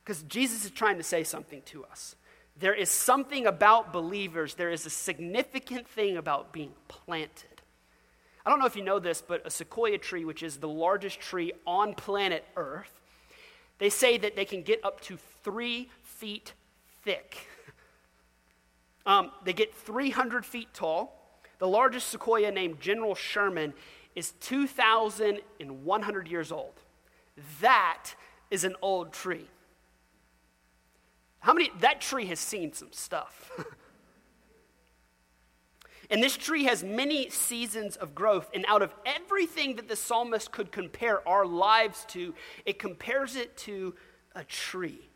Because 0.04 0.24
Jesus 0.24 0.66
is 0.66 0.72
trying 0.72 0.98
to 0.98 1.04
say 1.04 1.24
something 1.24 1.62
to 1.68 1.86
us. 1.86 2.16
There 2.58 2.74
is 2.74 2.90
something 2.90 3.46
about 3.46 3.94
believers, 3.94 4.56
there 4.56 4.72
is 4.72 4.86
a 4.86 4.90
significant 4.90 5.88
thing 5.88 6.18
about 6.18 6.52
being 6.52 6.74
planted. 6.88 7.59
I 8.50 8.52
don't 8.52 8.62
know 8.62 8.66
if 8.66 8.76
you 8.76 8.82
know 8.84 8.98
this, 8.98 9.22
but 9.22 9.46
a 9.46 9.52
sequoia 9.52 10.00
tree, 10.00 10.26
which 10.26 10.42
is 10.42 10.58
the 10.58 10.68
largest 10.68 11.20
tree 11.20 11.52
on 11.68 11.94
planet 11.94 12.44
Earth, 12.58 13.00
they 13.78 13.92
say 13.92 14.18
that 14.18 14.36
they 14.36 14.44
can 14.44 14.64
get 14.64 14.84
up 14.84 15.02
to 15.02 15.20
three 15.44 15.92
feet 16.02 16.54
thick. 17.04 17.38
Um, 19.06 19.32
they 19.44 19.54
get 19.54 19.74
300 19.74 20.46
feet 20.46 20.68
tall. 20.72 21.40
The 21.58 21.68
largest 21.68 22.10
sequoia, 22.10 22.52
named 22.52 22.80
General 22.80 23.16
Sherman, 23.16 23.74
is 24.14 24.34
2,100 24.42 26.28
years 26.28 26.52
old. 26.52 26.74
That 27.60 28.14
is 28.52 28.66
an 28.66 28.76
old 28.84 29.14
tree. 29.14 29.48
How 31.40 31.54
many? 31.54 31.72
That 31.80 32.02
tree 32.02 32.26
has 32.26 32.40
seen 32.40 32.74
some 32.74 32.92
stuff. 32.92 33.52
and 36.10 36.24
this 36.24 36.36
tree 36.36 36.64
has 36.64 36.84
many 36.84 37.30
seasons 37.30 37.96
of 37.96 38.16
growth. 38.16 38.50
And 38.54 38.66
out 38.68 38.82
of 38.82 38.94
everything 39.06 39.76
that 39.76 39.88
the 39.88 39.96
psalmist 39.96 40.52
could 40.52 40.72
compare 40.72 41.28
our 41.28 41.46
lives 41.46 42.06
to, 42.10 42.34
it 42.66 42.80
compares 42.80 43.36
it 43.36 43.56
to 43.58 43.94
a 44.36 44.44
tree 44.44 45.08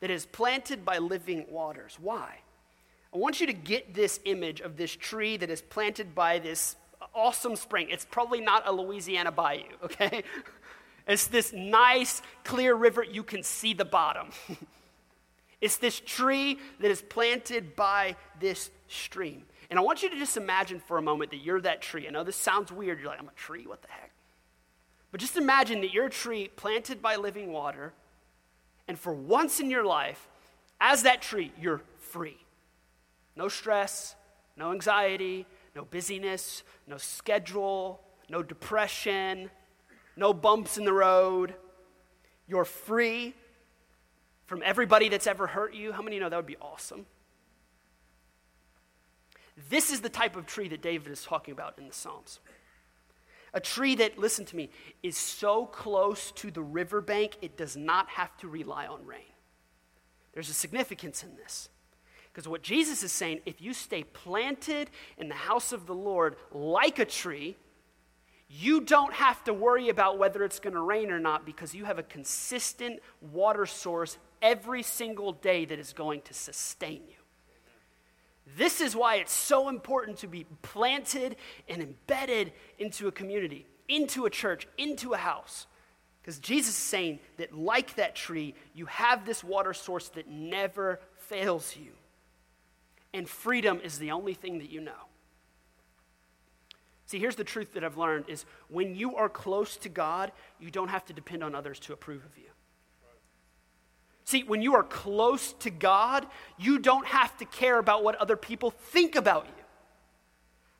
that 0.00 0.10
is 0.10 0.26
planted 0.26 0.84
by 0.84 0.98
living 0.98 1.46
waters. 1.48 1.98
Why? 2.00 2.38
I 3.12 3.18
want 3.18 3.40
you 3.40 3.46
to 3.46 3.52
get 3.52 3.94
this 3.94 4.20
image 4.24 4.60
of 4.60 4.76
this 4.76 4.94
tree 4.94 5.36
that 5.36 5.50
is 5.50 5.60
planted 5.60 6.14
by 6.14 6.38
this 6.38 6.76
awesome 7.14 7.56
spring. 7.56 7.88
It's 7.90 8.04
probably 8.04 8.40
not 8.40 8.66
a 8.66 8.72
Louisiana 8.72 9.32
bayou, 9.32 9.64
okay? 9.84 10.22
It's 11.06 11.26
this 11.26 11.52
nice, 11.52 12.22
clear 12.44 12.74
river. 12.74 13.02
You 13.02 13.24
can 13.24 13.42
see 13.42 13.74
the 13.74 13.84
bottom. 13.84 14.28
It's 15.62 15.76
this 15.76 16.00
tree 16.00 16.58
that 16.80 16.90
is 16.90 17.00
planted 17.00 17.76
by 17.76 18.16
this 18.40 18.68
stream. 18.88 19.44
And 19.72 19.78
I 19.78 19.82
want 19.82 20.02
you 20.02 20.10
to 20.10 20.18
just 20.18 20.36
imagine 20.36 20.80
for 20.80 20.98
a 20.98 21.02
moment 21.02 21.30
that 21.30 21.38
you're 21.38 21.58
that 21.62 21.80
tree. 21.80 22.06
I 22.06 22.10
know 22.10 22.24
this 22.24 22.36
sounds 22.36 22.70
weird. 22.70 23.00
You're 23.00 23.08
like, 23.08 23.18
I'm 23.18 23.28
a 23.28 23.32
tree? 23.32 23.66
What 23.66 23.80
the 23.80 23.88
heck? 23.88 24.10
But 25.10 25.18
just 25.18 25.38
imagine 25.38 25.80
that 25.80 25.94
you're 25.94 26.08
a 26.08 26.10
tree 26.10 26.50
planted 26.56 27.00
by 27.00 27.16
living 27.16 27.50
water. 27.50 27.94
And 28.86 28.98
for 28.98 29.14
once 29.14 29.60
in 29.60 29.70
your 29.70 29.82
life, 29.82 30.28
as 30.78 31.04
that 31.04 31.22
tree, 31.22 31.52
you're 31.58 31.80
free. 32.00 32.36
No 33.34 33.48
stress, 33.48 34.14
no 34.58 34.72
anxiety, 34.72 35.46
no 35.74 35.86
busyness, 35.86 36.64
no 36.86 36.98
schedule, 36.98 38.02
no 38.28 38.42
depression, 38.42 39.48
no 40.18 40.34
bumps 40.34 40.76
in 40.76 40.84
the 40.84 40.92
road. 40.92 41.54
You're 42.46 42.66
free 42.66 43.32
from 44.44 44.62
everybody 44.62 45.08
that's 45.08 45.26
ever 45.26 45.46
hurt 45.46 45.72
you. 45.72 45.92
How 45.92 46.02
many 46.02 46.18
know 46.18 46.28
that 46.28 46.36
would 46.36 46.44
be 46.44 46.58
awesome? 46.60 47.06
This 49.68 49.90
is 49.92 50.00
the 50.00 50.08
type 50.08 50.36
of 50.36 50.46
tree 50.46 50.68
that 50.68 50.82
David 50.82 51.12
is 51.12 51.22
talking 51.22 51.52
about 51.52 51.78
in 51.78 51.86
the 51.86 51.92
Psalms. 51.92 52.40
A 53.54 53.60
tree 53.60 53.94
that, 53.96 54.18
listen 54.18 54.44
to 54.46 54.56
me, 54.56 54.70
is 55.02 55.16
so 55.16 55.66
close 55.66 56.32
to 56.32 56.50
the 56.50 56.62
riverbank, 56.62 57.36
it 57.42 57.56
does 57.56 57.76
not 57.76 58.08
have 58.08 58.34
to 58.38 58.48
rely 58.48 58.86
on 58.86 59.04
rain. 59.04 59.20
There's 60.32 60.48
a 60.48 60.54
significance 60.54 61.22
in 61.22 61.36
this. 61.36 61.68
Because 62.32 62.48
what 62.48 62.62
Jesus 62.62 63.02
is 63.02 63.12
saying, 63.12 63.40
if 63.44 63.60
you 63.60 63.74
stay 63.74 64.04
planted 64.04 64.88
in 65.18 65.28
the 65.28 65.34
house 65.34 65.72
of 65.72 65.86
the 65.86 65.94
Lord 65.94 66.36
like 66.50 66.98
a 66.98 67.04
tree, 67.04 67.56
you 68.48 68.80
don't 68.80 69.12
have 69.12 69.44
to 69.44 69.52
worry 69.52 69.90
about 69.90 70.18
whether 70.18 70.42
it's 70.42 70.58
going 70.58 70.74
to 70.74 70.80
rain 70.80 71.10
or 71.10 71.18
not 71.18 71.44
because 71.44 71.74
you 71.74 71.84
have 71.84 71.98
a 71.98 72.02
consistent 72.02 73.00
water 73.20 73.66
source 73.66 74.16
every 74.40 74.82
single 74.82 75.32
day 75.32 75.66
that 75.66 75.78
is 75.78 75.92
going 75.92 76.22
to 76.22 76.34
sustain 76.34 77.02
you. 77.06 77.21
This 78.56 78.80
is 78.80 78.96
why 78.96 79.16
it's 79.16 79.32
so 79.32 79.68
important 79.68 80.18
to 80.18 80.26
be 80.26 80.46
planted 80.62 81.36
and 81.68 81.82
embedded 81.82 82.52
into 82.78 83.08
a 83.08 83.12
community, 83.12 83.66
into 83.88 84.26
a 84.26 84.30
church, 84.30 84.66
into 84.76 85.14
a 85.14 85.16
house. 85.16 85.66
Because 86.20 86.38
Jesus 86.38 86.76
is 86.76 86.82
saying 86.82 87.18
that, 87.36 87.56
like 87.56 87.96
that 87.96 88.14
tree, 88.14 88.54
you 88.74 88.86
have 88.86 89.26
this 89.26 89.42
water 89.42 89.74
source 89.74 90.08
that 90.10 90.28
never 90.28 91.00
fails 91.16 91.76
you. 91.76 91.92
And 93.14 93.28
freedom 93.28 93.80
is 93.82 93.98
the 93.98 94.12
only 94.12 94.34
thing 94.34 94.58
that 94.58 94.70
you 94.70 94.80
know. 94.80 94.92
See, 97.06 97.18
here's 97.18 97.36
the 97.36 97.44
truth 97.44 97.74
that 97.74 97.84
I've 97.84 97.98
learned 97.98 98.26
is 98.28 98.46
when 98.68 98.94
you 98.94 99.16
are 99.16 99.28
close 99.28 99.76
to 99.78 99.88
God, 99.88 100.32
you 100.58 100.70
don't 100.70 100.88
have 100.88 101.04
to 101.06 101.12
depend 101.12 101.44
on 101.44 101.54
others 101.54 101.78
to 101.80 101.92
approve 101.92 102.24
of 102.24 102.38
you. 102.38 102.51
See, 104.24 104.44
when 104.44 104.62
you 104.62 104.74
are 104.74 104.84
close 104.84 105.52
to 105.54 105.70
God, 105.70 106.26
you 106.58 106.78
don't 106.78 107.06
have 107.06 107.36
to 107.38 107.44
care 107.44 107.78
about 107.78 108.04
what 108.04 108.14
other 108.16 108.36
people 108.36 108.70
think 108.70 109.16
about 109.16 109.46
you. 109.46 109.64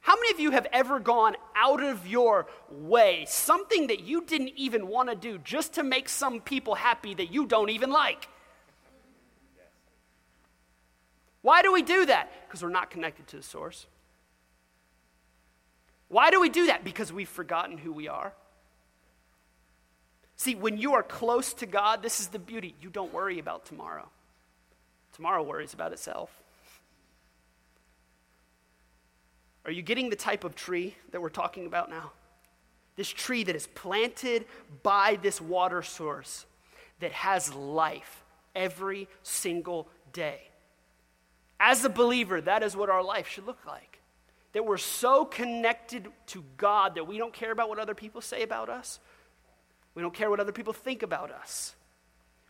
How 0.00 0.14
many 0.16 0.32
of 0.32 0.40
you 0.40 0.50
have 0.50 0.66
ever 0.72 0.98
gone 0.98 1.36
out 1.54 1.82
of 1.82 2.06
your 2.06 2.46
way, 2.70 3.24
something 3.28 3.86
that 3.86 4.00
you 4.00 4.24
didn't 4.24 4.52
even 4.56 4.88
want 4.88 5.08
to 5.08 5.14
do, 5.14 5.38
just 5.38 5.74
to 5.74 5.82
make 5.82 6.08
some 6.08 6.40
people 6.40 6.74
happy 6.74 7.14
that 7.14 7.32
you 7.32 7.46
don't 7.46 7.70
even 7.70 7.90
like? 7.90 8.28
Why 11.40 11.62
do 11.62 11.72
we 11.72 11.82
do 11.82 12.06
that? 12.06 12.30
Because 12.46 12.62
we're 12.62 12.70
not 12.70 12.90
connected 12.90 13.26
to 13.28 13.36
the 13.36 13.42
source. 13.42 13.86
Why 16.08 16.30
do 16.30 16.40
we 16.40 16.48
do 16.48 16.66
that? 16.66 16.84
Because 16.84 17.12
we've 17.12 17.28
forgotten 17.28 17.78
who 17.78 17.92
we 17.92 18.06
are. 18.08 18.32
See, 20.42 20.56
when 20.56 20.76
you 20.76 20.94
are 20.94 21.04
close 21.04 21.54
to 21.54 21.66
God, 21.66 22.02
this 22.02 22.18
is 22.18 22.26
the 22.26 22.38
beauty. 22.40 22.74
You 22.80 22.90
don't 22.90 23.12
worry 23.12 23.38
about 23.38 23.64
tomorrow. 23.64 24.08
Tomorrow 25.12 25.44
worries 25.44 25.72
about 25.72 25.92
itself. 25.92 26.36
Are 29.64 29.70
you 29.70 29.82
getting 29.82 30.10
the 30.10 30.16
type 30.16 30.42
of 30.42 30.56
tree 30.56 30.96
that 31.12 31.22
we're 31.22 31.28
talking 31.28 31.66
about 31.66 31.90
now? 31.90 32.10
This 32.96 33.08
tree 33.08 33.44
that 33.44 33.54
is 33.54 33.68
planted 33.68 34.46
by 34.82 35.16
this 35.22 35.40
water 35.40 35.80
source 35.80 36.44
that 36.98 37.12
has 37.12 37.54
life 37.54 38.24
every 38.56 39.06
single 39.22 39.86
day. 40.12 40.40
As 41.60 41.84
a 41.84 41.88
believer, 41.88 42.40
that 42.40 42.64
is 42.64 42.76
what 42.76 42.90
our 42.90 43.04
life 43.04 43.28
should 43.28 43.46
look 43.46 43.64
like. 43.64 44.00
That 44.54 44.66
we're 44.66 44.76
so 44.76 45.24
connected 45.24 46.08
to 46.26 46.42
God 46.56 46.96
that 46.96 47.06
we 47.06 47.16
don't 47.16 47.32
care 47.32 47.52
about 47.52 47.68
what 47.68 47.78
other 47.78 47.94
people 47.94 48.20
say 48.20 48.42
about 48.42 48.68
us. 48.68 48.98
We 49.94 50.02
don't 50.02 50.14
care 50.14 50.30
what 50.30 50.40
other 50.40 50.52
people 50.52 50.72
think 50.72 51.02
about 51.02 51.30
us. 51.30 51.74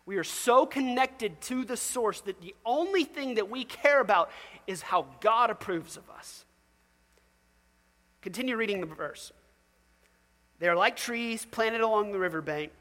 We 0.04 0.16
are 0.16 0.24
so 0.24 0.66
connected 0.66 1.40
to 1.42 1.64
the 1.64 1.76
source 1.76 2.20
that 2.22 2.40
the 2.40 2.54
only 2.64 3.04
thing 3.04 3.34
that 3.36 3.48
we 3.50 3.64
care 3.64 4.00
about 4.00 4.30
is 4.66 4.82
how 4.82 5.06
God 5.20 5.50
approves 5.50 5.96
of 5.96 6.08
us. 6.10 6.44
Continue 8.20 8.56
reading 8.56 8.80
the 8.80 8.86
verse. 8.86 9.32
They 10.58 10.68
are 10.68 10.76
like 10.76 10.96
trees 10.96 11.44
planted 11.44 11.80
along 11.80 12.12
the 12.12 12.18
riverbank, 12.18 12.72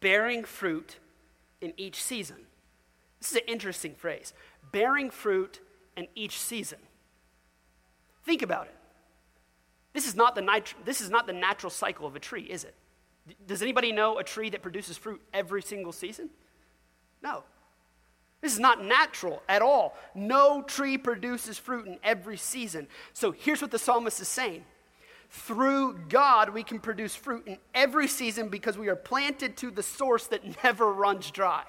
bearing 0.00 0.44
fruit 0.44 0.98
in 1.60 1.72
each 1.76 2.02
season. 2.02 2.36
This 3.20 3.32
is 3.32 3.36
an 3.38 3.48
interesting 3.48 3.94
phrase 3.94 4.32
bearing 4.70 5.10
fruit 5.10 5.60
in 5.96 6.08
each 6.14 6.40
season. 6.40 6.78
Think 8.24 8.42
about 8.42 8.66
it. 8.66 8.74
This 9.92 10.08
is 10.08 10.16
not 10.16 10.34
the, 10.34 10.42
nit- 10.42 10.74
this 10.84 11.00
is 11.00 11.10
not 11.10 11.26
the 11.26 11.32
natural 11.32 11.70
cycle 11.70 12.06
of 12.06 12.16
a 12.16 12.18
tree, 12.18 12.42
is 12.42 12.64
it? 12.64 12.74
Does 13.46 13.62
anybody 13.62 13.92
know 13.92 14.18
a 14.18 14.24
tree 14.24 14.50
that 14.50 14.62
produces 14.62 14.96
fruit 14.96 15.20
every 15.32 15.62
single 15.62 15.92
season? 15.92 16.30
No. 17.22 17.44
This 18.40 18.52
is 18.52 18.60
not 18.60 18.84
natural 18.84 19.42
at 19.48 19.62
all. 19.62 19.96
No 20.14 20.62
tree 20.62 20.98
produces 20.98 21.58
fruit 21.58 21.86
in 21.86 21.98
every 22.02 22.36
season. 22.36 22.86
So 23.14 23.32
here's 23.32 23.62
what 23.62 23.70
the 23.70 23.78
psalmist 23.78 24.20
is 24.20 24.28
saying 24.28 24.64
through 25.30 25.98
God, 26.08 26.50
we 26.50 26.62
can 26.62 26.78
produce 26.78 27.16
fruit 27.16 27.44
in 27.46 27.58
every 27.74 28.06
season 28.06 28.50
because 28.50 28.78
we 28.78 28.88
are 28.88 28.96
planted 28.96 29.56
to 29.58 29.70
the 29.70 29.82
source 29.82 30.28
that 30.28 30.62
never 30.62 30.92
runs 30.92 31.30
dry. 31.30 31.64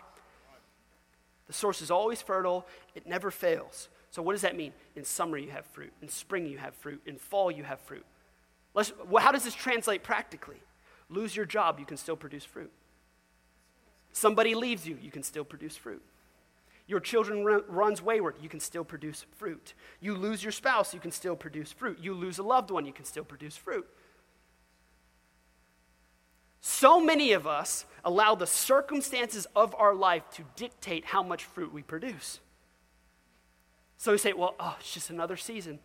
The 1.48 1.54
source 1.54 1.82
is 1.82 1.90
always 1.90 2.22
fertile, 2.22 2.68
it 2.94 3.08
never 3.08 3.32
fails. 3.32 3.90
So, 4.12 4.22
what 4.22 4.34
does 4.34 4.42
that 4.42 4.56
mean? 4.56 4.72
In 4.96 5.04
summer, 5.04 5.38
you 5.38 5.50
have 5.50 5.66
fruit. 5.66 5.92
In 6.02 6.10
spring, 6.10 6.46
you 6.46 6.58
have 6.58 6.74
fruit. 6.76 7.02
In 7.06 7.18
fall, 7.18 7.50
you 7.52 7.64
have 7.64 7.80
fruit. 7.80 8.06
Let's, 8.74 8.94
how 9.20 9.32
does 9.32 9.44
this 9.44 9.56
translate 9.56 10.04
practically? 10.04 10.62
Lose 11.10 11.36
your 11.36 11.46
job, 11.46 11.80
you 11.80 11.86
can 11.86 11.98
still 11.98 12.16
produce 12.16 12.44
fruit. 12.44 12.72
Somebody 14.12 14.56
leaves 14.56 14.88
you, 14.88 14.98
you 15.02 15.12
can 15.12 15.24
still 15.24 15.44
produce 15.44 15.76
fruit. 15.76 16.02
Your 16.88 17.00
children 17.00 17.44
run, 17.44 17.64
runs 17.68 18.02
wayward, 18.02 18.36
you 18.42 18.50
can 18.50 18.60
still 18.60 18.84
produce 18.84 19.26
fruit. 19.38 19.74
You 20.00 20.16
lose 20.16 20.44
your 20.44 20.52
spouse, 20.52 20.94
you 20.94 21.00
can 21.00 21.12
still 21.12 21.36
produce 21.36 21.72
fruit. 21.72 22.00
You 22.00 22.14
lose 22.14 22.38
a 22.38 22.44
loved 22.44 22.72
one, 22.72 22.86
you 22.86 22.94
can 22.94 23.06
still 23.06 23.24
produce 23.24 23.58
fruit. 23.58 23.88
So 26.62 27.00
many 27.00 27.34
of 27.34 27.46
us 27.46 27.86
allow 28.04 28.36
the 28.36 28.48
circumstances 28.48 29.46
of 29.56 29.76
our 29.76 29.94
life 29.94 30.24
to 30.34 30.44
dictate 30.56 31.06
how 31.06 31.22
much 31.22 31.44
fruit 31.44 31.72
we 31.74 31.82
produce. 31.82 32.40
So 33.98 34.12
we 34.12 34.18
say, 34.18 34.34
well, 34.34 34.56
oh, 34.60 34.76
it's 34.80 34.94
just 34.94 35.10
another 35.10 35.38
season. 35.38 35.80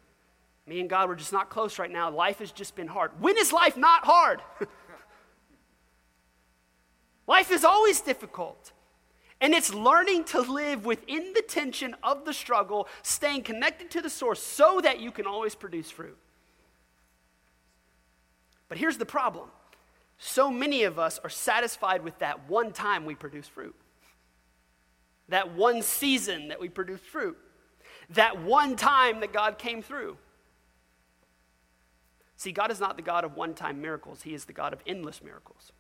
Me 0.67 0.81
and 0.81 0.89
God, 0.89 1.09
we're 1.09 1.17
just 1.17 1.33
not 1.33 1.51
close 1.51 1.79
right 1.79 1.91
now. 1.91 2.11
Life 2.11 2.39
has 2.39 2.53
just 2.53 2.77
been 2.77 2.87
hard. 2.87 3.11
When 3.21 3.37
is 3.37 3.53
life 3.53 3.77
not 3.77 4.05
hard? 4.05 4.41
life 7.31 7.53
is 7.53 7.65
always 7.65 8.01
difficult. 8.01 8.73
And 9.41 9.55
it's 9.55 9.73
learning 9.73 10.25
to 10.25 10.41
live 10.41 10.85
within 10.85 11.33
the 11.33 11.43
tension 11.43 11.95
of 12.03 12.25
the 12.25 12.35
struggle, 12.35 12.89
staying 13.03 13.45
connected 13.45 13.89
to 13.93 14.03
the 14.03 14.11
source 14.11 14.43
so 14.43 14.81
that 14.83 14.99
you 15.01 15.13
can 15.13 15.27
always 15.27 15.55
produce 15.55 15.91
fruit. 15.91 16.19
But 18.69 18.79
here's 18.79 18.99
the 18.99 19.07
problem 19.07 19.49
so 20.19 20.51
many 20.51 20.83
of 20.83 20.99
us 20.99 21.21
are 21.23 21.31
satisfied 21.31 22.03
with 22.03 22.19
that 22.19 22.49
one 22.49 22.73
time 22.73 23.07
we 23.07 23.15
produce 23.15 23.47
fruit, 23.47 23.77
that 25.29 25.55
one 25.55 25.83
season 25.83 26.49
that 26.49 26.61
we 26.61 26.69
produce 26.69 27.01
fruit, 27.01 27.39
that 28.11 28.43
one 28.43 28.75
time 28.75 29.21
that 29.21 29.33
God 29.33 29.57
came 29.57 29.83
through. 29.83 30.19
See, 32.37 32.53
God 32.53 32.71
is 32.71 32.81
not 32.81 32.97
the 32.97 33.03
God 33.03 33.25
of 33.25 33.37
one 33.37 33.55
time 33.55 33.81
miracles, 33.81 34.23
He 34.23 34.35
is 34.35 34.47
the 34.47 34.53
God 34.53 34.73
of 34.73 34.81
endless 34.85 35.23
miracles. 35.23 35.73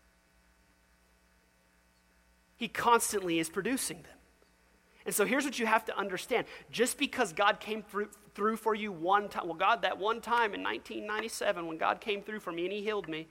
He 2.60 2.68
constantly 2.68 3.38
is 3.38 3.48
producing 3.48 4.02
them. 4.02 4.18
And 5.06 5.14
so 5.14 5.24
here's 5.24 5.46
what 5.46 5.58
you 5.58 5.64
have 5.64 5.82
to 5.86 5.96
understand. 5.96 6.46
Just 6.70 6.98
because 6.98 7.32
God 7.32 7.58
came 7.58 7.82
through, 7.82 8.56
for 8.58 8.74
you 8.74 8.92
one 8.92 9.30
time, 9.30 9.46
well, 9.46 9.56
God, 9.56 9.80
that 9.80 9.96
one 9.96 10.20
time 10.20 10.52
in 10.52 10.62
1997 10.62 11.66
when 11.66 11.78
God 11.78 12.02
came 12.02 12.20
through 12.20 12.40
for 12.40 12.52
me 12.52 12.64
and 12.64 12.72
He 12.74 12.82
healed 12.82 13.08
me, 13.08 13.28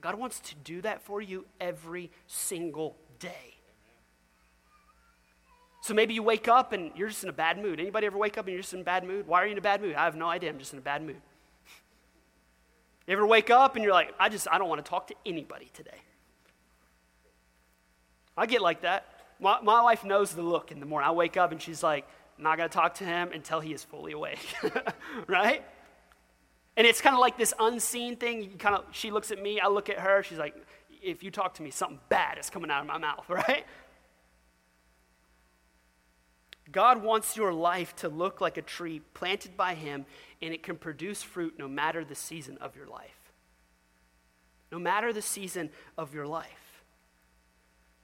God 0.00 0.16
wants 0.16 0.40
to 0.40 0.56
do 0.64 0.82
that 0.82 1.00
for 1.00 1.22
you 1.22 1.46
every 1.60 2.10
single 2.26 2.96
day. 3.20 3.54
So 5.82 5.94
maybe 5.94 6.12
you 6.12 6.24
wake 6.24 6.48
up 6.48 6.72
and 6.72 6.90
you're 6.96 7.08
just 7.08 7.22
in 7.22 7.30
a 7.30 7.32
bad 7.32 7.62
mood. 7.62 7.78
Anybody 7.78 8.08
ever 8.08 8.18
wake 8.18 8.36
up 8.36 8.46
and 8.46 8.52
you're 8.52 8.62
just 8.62 8.74
in 8.74 8.80
a 8.80 8.84
bad 8.84 9.04
mood? 9.04 9.28
Why 9.28 9.44
are 9.44 9.46
you 9.46 9.52
in 9.52 9.58
a 9.58 9.60
bad 9.60 9.80
mood? 9.80 9.94
I 9.94 10.06
have 10.06 10.16
no 10.16 10.26
idea. 10.26 10.50
I'm 10.50 10.58
just 10.58 10.72
in 10.72 10.80
a 10.80 10.82
bad 10.82 11.06
mood. 11.06 11.22
You 13.06 13.12
ever 13.12 13.26
wake 13.26 13.50
up 13.50 13.76
and 13.76 13.84
you're 13.84 13.92
like, 13.92 14.12
I 14.18 14.28
just 14.28 14.48
I 14.50 14.58
don't 14.58 14.68
want 14.68 14.84
to 14.84 14.88
talk 14.88 15.06
to 15.08 15.14
anybody 15.24 15.70
today. 15.72 15.98
I 18.36 18.46
get 18.46 18.62
like 18.62 18.82
that. 18.82 19.06
My, 19.40 19.60
my 19.60 19.82
wife 19.82 20.04
knows 20.04 20.32
the 20.34 20.42
look 20.42 20.70
in 20.70 20.80
the 20.80 20.86
morning. 20.86 21.08
I 21.08 21.12
wake 21.12 21.36
up 21.36 21.52
and 21.52 21.60
she's 21.60 21.82
like, 21.82 22.06
I'm 22.38 22.44
not 22.44 22.56
going 22.56 22.68
to 22.68 22.74
talk 22.74 22.94
to 22.94 23.04
him 23.04 23.30
until 23.32 23.60
he 23.60 23.72
is 23.72 23.84
fully 23.84 24.12
awake. 24.12 24.54
right? 25.26 25.64
And 26.76 26.86
it's 26.86 27.00
kind 27.00 27.14
of 27.14 27.20
like 27.20 27.36
this 27.36 27.52
unseen 27.58 28.16
thing. 28.16 28.42
You 28.42 28.50
kind 28.58 28.76
of, 28.76 28.84
she 28.92 29.10
looks 29.10 29.30
at 29.30 29.42
me, 29.42 29.60
I 29.60 29.68
look 29.68 29.90
at 29.90 29.98
her. 29.98 30.22
She's 30.22 30.38
like, 30.38 30.54
if 31.02 31.22
you 31.22 31.30
talk 31.30 31.54
to 31.54 31.62
me, 31.62 31.70
something 31.70 31.98
bad 32.08 32.38
is 32.38 32.48
coming 32.48 32.70
out 32.70 32.80
of 32.80 32.86
my 32.86 32.98
mouth, 32.98 33.24
right? 33.28 33.64
God 36.70 37.02
wants 37.02 37.36
your 37.36 37.52
life 37.52 37.94
to 37.96 38.08
look 38.08 38.40
like 38.40 38.56
a 38.56 38.62
tree 38.62 39.02
planted 39.12 39.56
by 39.58 39.74
Him, 39.74 40.06
and 40.40 40.54
it 40.54 40.62
can 40.62 40.76
produce 40.76 41.22
fruit 41.22 41.54
no 41.58 41.68
matter 41.68 42.02
the 42.02 42.14
season 42.14 42.56
of 42.62 42.76
your 42.76 42.86
life. 42.86 43.32
No 44.70 44.78
matter 44.78 45.12
the 45.12 45.20
season 45.20 45.68
of 45.98 46.14
your 46.14 46.26
life 46.26 46.71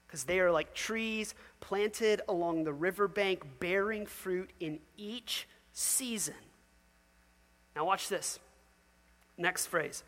because 0.09 0.25
they 0.25 0.41
are 0.41 0.51
like 0.51 0.73
trees 0.73 1.35
planted 1.61 2.23
along 2.29 2.65
the 2.65 2.73
riverbank, 2.73 3.43
bearing 3.61 4.07
fruit 4.07 4.51
in 4.59 4.79
each 4.97 5.47
season. 5.73 6.35
Now, 7.77 7.85
watch 7.85 8.09
this. 8.09 8.41
Next 9.37 9.67
phrase 9.67 10.03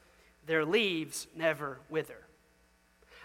their 0.46 0.64
leaves 0.64 1.28
never 1.36 1.78
wither. 1.90 2.16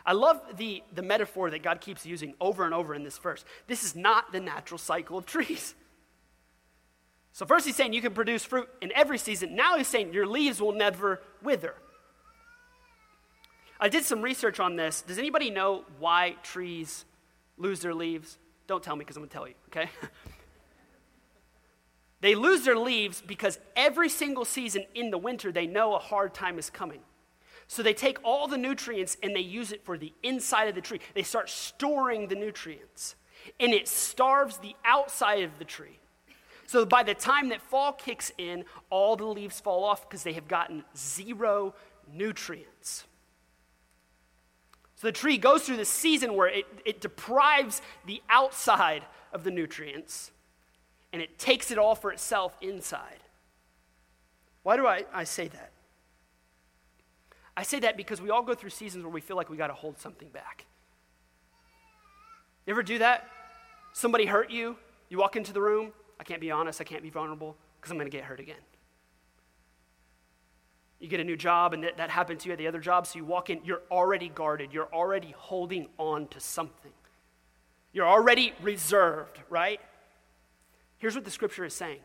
I 0.05 0.11
love 0.13 0.39
the, 0.57 0.83
the 0.93 1.01
metaphor 1.01 1.49
that 1.49 1.63
God 1.63 1.81
keeps 1.81 2.05
using 2.05 2.35
over 2.39 2.65
and 2.65 2.73
over 2.73 2.93
in 2.93 3.03
this 3.03 3.17
verse. 3.17 3.43
This 3.65 3.83
is 3.83 3.95
not 3.95 4.31
the 4.31 4.39
natural 4.39 4.77
cycle 4.77 5.17
of 5.17 5.25
trees. 5.25 5.73
So, 7.31 7.45
first, 7.45 7.65
he's 7.65 7.75
saying 7.75 7.93
you 7.93 8.01
can 8.01 8.13
produce 8.13 8.45
fruit 8.45 8.69
in 8.81 8.91
every 8.93 9.17
season. 9.17 9.55
Now, 9.55 9.77
he's 9.77 9.87
saying 9.87 10.13
your 10.13 10.27
leaves 10.27 10.61
will 10.61 10.73
never 10.73 11.21
wither. 11.41 11.73
I 13.79 13.89
did 13.89 14.03
some 14.03 14.21
research 14.21 14.59
on 14.59 14.75
this. 14.75 15.01
Does 15.01 15.17
anybody 15.17 15.49
know 15.49 15.83
why 15.99 16.35
trees 16.43 17.05
lose 17.57 17.81
their 17.81 17.93
leaves? 17.93 18.37
Don't 18.67 18.81
tell 18.81 18.95
me 18.95 18.99
because 18.99 19.17
I'm 19.17 19.21
going 19.21 19.29
to 19.29 19.33
tell 19.33 19.47
you, 19.47 19.53
okay? 19.67 19.89
they 22.21 22.35
lose 22.35 22.63
their 22.63 22.77
leaves 22.77 23.21
because 23.21 23.59
every 23.75 24.09
single 24.09 24.45
season 24.45 24.85
in 24.95 25.11
the 25.11 25.17
winter 25.17 25.51
they 25.51 25.67
know 25.67 25.95
a 25.95 25.99
hard 25.99 26.33
time 26.33 26.57
is 26.57 26.69
coming. 26.69 27.01
So 27.67 27.83
they 27.83 27.93
take 27.93 28.19
all 28.23 28.47
the 28.47 28.57
nutrients 28.57 29.17
and 29.21 29.35
they 29.35 29.41
use 29.41 29.71
it 29.71 29.83
for 29.83 29.97
the 29.97 30.13
inside 30.23 30.67
of 30.67 30.75
the 30.75 30.81
tree. 30.81 31.01
They 31.13 31.23
start 31.23 31.49
storing 31.49 32.27
the 32.27 32.35
nutrients, 32.35 33.15
and 33.59 33.73
it 33.73 33.87
starves 33.87 34.59
the 34.59 34.75
outside 34.85 35.43
of 35.43 35.57
the 35.57 35.65
tree. 35.65 35.99
So 36.67 36.85
by 36.85 37.03
the 37.03 37.13
time 37.13 37.49
that 37.49 37.61
fall 37.61 37.91
kicks 37.91 38.31
in, 38.37 38.65
all 38.89 39.15
the 39.15 39.25
leaves 39.25 39.59
fall 39.59 39.83
off 39.83 40.07
because 40.07 40.23
they 40.23 40.33
have 40.33 40.47
gotten 40.47 40.83
zero 40.95 41.73
nutrients. 42.11 43.05
So 44.95 45.07
the 45.07 45.11
tree 45.11 45.37
goes 45.37 45.63
through 45.63 45.77
this 45.77 45.89
season 45.89 46.35
where 46.35 46.47
it, 46.47 46.65
it 46.85 47.01
deprives 47.01 47.81
the 48.05 48.21
outside 48.29 49.03
of 49.33 49.43
the 49.43 49.51
nutrients 49.51 50.31
and 51.11 51.21
it 51.21 51.37
takes 51.37 51.71
it 51.71 51.77
all 51.77 51.95
for 51.95 52.11
itself 52.11 52.57
inside. 52.61 53.19
Why 54.63 54.77
do 54.77 54.87
I, 54.87 55.05
I 55.13 55.23
say 55.25 55.47
that? 55.49 55.71
I 57.57 57.63
say 57.63 57.79
that 57.81 57.95
because 57.95 58.21
we 58.21 58.29
all 58.29 58.41
go 58.41 58.53
through 58.53 58.71
seasons 58.71 59.03
where 59.03 59.13
we 59.13 59.21
feel 59.21 59.37
like 59.37 59.49
we 59.49 59.57
got 59.57 59.67
to 59.67 59.73
hold 59.73 59.99
something 59.99 60.27
back. 60.29 60.65
You 62.65 62.71
ever 62.71 62.83
do 62.83 62.97
that? 62.97 63.29
Somebody 63.93 64.25
hurt 64.25 64.49
you, 64.49 64.75
you 65.09 65.17
walk 65.17 65.35
into 65.35 65.53
the 65.53 65.61
room, 65.61 65.93
I 66.19 66.23
can't 66.23 66.41
be 66.41 66.51
honest, 66.51 66.81
I 66.81 66.83
can't 66.83 67.03
be 67.03 67.09
vulnerable 67.09 67.55
because 67.79 67.91
I'm 67.91 67.97
going 67.97 68.09
to 68.09 68.17
get 68.17 68.25
hurt 68.25 68.39
again. 68.39 68.55
You 71.05 71.09
get 71.11 71.19
a 71.19 71.23
new 71.23 71.37
job, 71.37 71.75
and 71.75 71.83
that, 71.83 71.97
that 71.97 72.09
happened 72.09 72.39
to 72.39 72.47
you 72.47 72.53
at 72.53 72.57
the 72.57 72.65
other 72.65 72.79
job, 72.79 73.05
so 73.05 73.19
you 73.19 73.25
walk 73.25 73.51
in, 73.51 73.61
you're 73.63 73.83
already 73.91 74.27
guarded, 74.27 74.73
you're 74.73 74.91
already 74.91 75.35
holding 75.37 75.87
on 75.99 76.25
to 76.29 76.39
something. 76.39 76.93
You're 77.93 78.07
already 78.07 78.53
reserved, 78.59 79.39
right? 79.47 79.79
Here's 80.97 81.13
what 81.13 81.23
the 81.23 81.29
scripture 81.29 81.63
is 81.63 81.75
saying. 81.75 81.99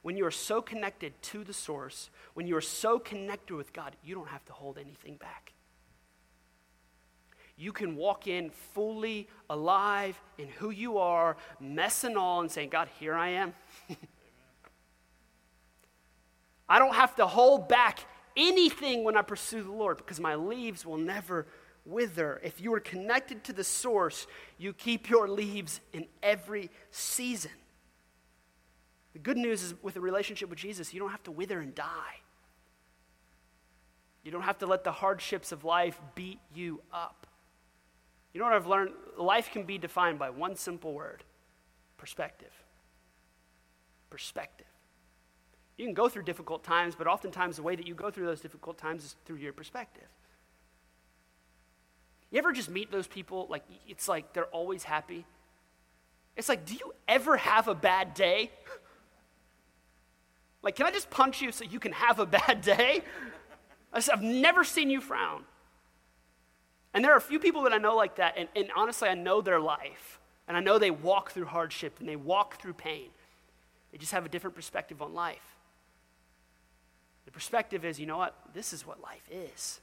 When 0.00 0.16
you 0.16 0.24
are 0.24 0.30
so 0.30 0.62
connected 0.62 1.12
to 1.20 1.44
the 1.44 1.52
source, 1.52 2.08
when 2.32 2.46
you 2.46 2.56
are 2.56 2.62
so 2.62 2.98
connected 2.98 3.54
with 3.54 3.74
God, 3.74 3.94
you 4.02 4.14
don't 4.14 4.28
have 4.28 4.46
to 4.46 4.54
hold 4.54 4.78
anything 4.78 5.16
back. 5.16 5.52
You 7.58 7.74
can 7.74 7.94
walk 7.94 8.26
in 8.26 8.48
fully 8.72 9.28
alive 9.50 10.18
in 10.38 10.48
who 10.48 10.70
you 10.70 10.96
are, 10.96 11.36
mess 11.60 12.04
and 12.04 12.16
all, 12.16 12.40
and 12.40 12.50
saying, 12.50 12.70
God, 12.70 12.88
here 12.98 13.12
I 13.12 13.28
am. 13.28 13.52
I 16.70 16.78
don't 16.78 16.94
have 16.94 17.16
to 17.16 17.26
hold 17.26 17.68
back 17.68 18.06
anything 18.36 19.04
when 19.04 19.16
I 19.16 19.22
pursue 19.22 19.62
the 19.62 19.72
Lord 19.72 19.98
because 19.98 20.20
my 20.20 20.34
leaves 20.34 20.84
will 20.84 20.98
never 20.98 21.46
wither. 21.84 22.40
If 22.42 22.60
you 22.60 22.74
are 22.74 22.80
connected 22.80 23.44
to 23.44 23.52
the 23.52 23.64
source, 23.64 24.26
you 24.58 24.72
keep 24.72 25.08
your 25.08 25.28
leaves 25.28 25.80
in 25.92 26.06
every 26.22 26.70
season. 26.90 27.52
The 29.12 29.18
good 29.20 29.38
news 29.38 29.62
is 29.62 29.74
with 29.82 29.96
a 29.96 30.00
relationship 30.00 30.50
with 30.50 30.58
Jesus, 30.58 30.92
you 30.92 31.00
don't 31.00 31.10
have 31.10 31.22
to 31.22 31.30
wither 31.30 31.60
and 31.60 31.74
die. 31.74 32.20
You 34.24 34.32
don't 34.32 34.42
have 34.42 34.58
to 34.58 34.66
let 34.66 34.82
the 34.82 34.92
hardships 34.92 35.52
of 35.52 35.64
life 35.64 36.00
beat 36.16 36.40
you 36.52 36.82
up. 36.92 37.28
You 38.34 38.40
know 38.40 38.46
what 38.46 38.54
I've 38.56 38.66
learned? 38.66 38.90
Life 39.16 39.50
can 39.52 39.62
be 39.62 39.78
defined 39.78 40.18
by 40.18 40.30
one 40.30 40.56
simple 40.56 40.92
word 40.92 41.22
perspective. 41.96 42.52
Perspective. 44.10 44.65
You 45.76 45.84
can 45.84 45.94
go 45.94 46.08
through 46.08 46.22
difficult 46.22 46.64
times, 46.64 46.94
but 46.94 47.06
oftentimes 47.06 47.56
the 47.56 47.62
way 47.62 47.76
that 47.76 47.86
you 47.86 47.94
go 47.94 48.10
through 48.10 48.26
those 48.26 48.40
difficult 48.40 48.78
times 48.78 49.04
is 49.04 49.16
through 49.24 49.36
your 49.36 49.52
perspective. 49.52 50.08
You 52.30 52.38
ever 52.38 52.52
just 52.52 52.70
meet 52.70 52.90
those 52.90 53.06
people, 53.06 53.46
like, 53.50 53.62
it's 53.86 54.08
like 54.08 54.32
they're 54.32 54.46
always 54.46 54.84
happy? 54.84 55.24
It's 56.36 56.48
like, 56.48 56.64
do 56.64 56.74
you 56.74 56.92
ever 57.06 57.36
have 57.36 57.68
a 57.68 57.74
bad 57.74 58.14
day? 58.14 58.50
like, 60.62 60.76
can 60.76 60.86
I 60.86 60.90
just 60.90 61.10
punch 61.10 61.40
you 61.40 61.52
so 61.52 61.64
you 61.64 61.78
can 61.78 61.92
have 61.92 62.18
a 62.18 62.26
bad 62.26 62.62
day? 62.62 63.02
I've 63.92 64.22
never 64.22 64.64
seen 64.64 64.90
you 64.90 65.00
frown. 65.00 65.44
And 66.92 67.04
there 67.04 67.12
are 67.12 67.16
a 67.16 67.22
few 67.22 67.38
people 67.38 67.62
that 67.62 67.72
I 67.72 67.78
know 67.78 67.94
like 67.94 68.16
that, 68.16 68.34
and, 68.36 68.48
and 68.56 68.70
honestly, 68.74 69.08
I 69.08 69.14
know 69.14 69.40
their 69.40 69.60
life. 69.60 70.18
And 70.48 70.56
I 70.56 70.60
know 70.60 70.78
they 70.78 70.90
walk 70.90 71.32
through 71.32 71.46
hardship 71.46 71.96
and 71.98 72.08
they 72.08 72.16
walk 72.16 72.60
through 72.60 72.74
pain. 72.74 73.08
They 73.90 73.98
just 73.98 74.12
have 74.12 74.24
a 74.24 74.28
different 74.28 74.54
perspective 74.54 75.02
on 75.02 75.12
life. 75.12 75.55
The 77.26 77.30
perspective 77.32 77.84
is, 77.84 78.00
you 78.00 78.06
know 78.06 78.16
what? 78.16 78.34
This 78.54 78.72
is 78.72 78.86
what 78.86 79.02
life 79.02 79.28
is. 79.30 79.80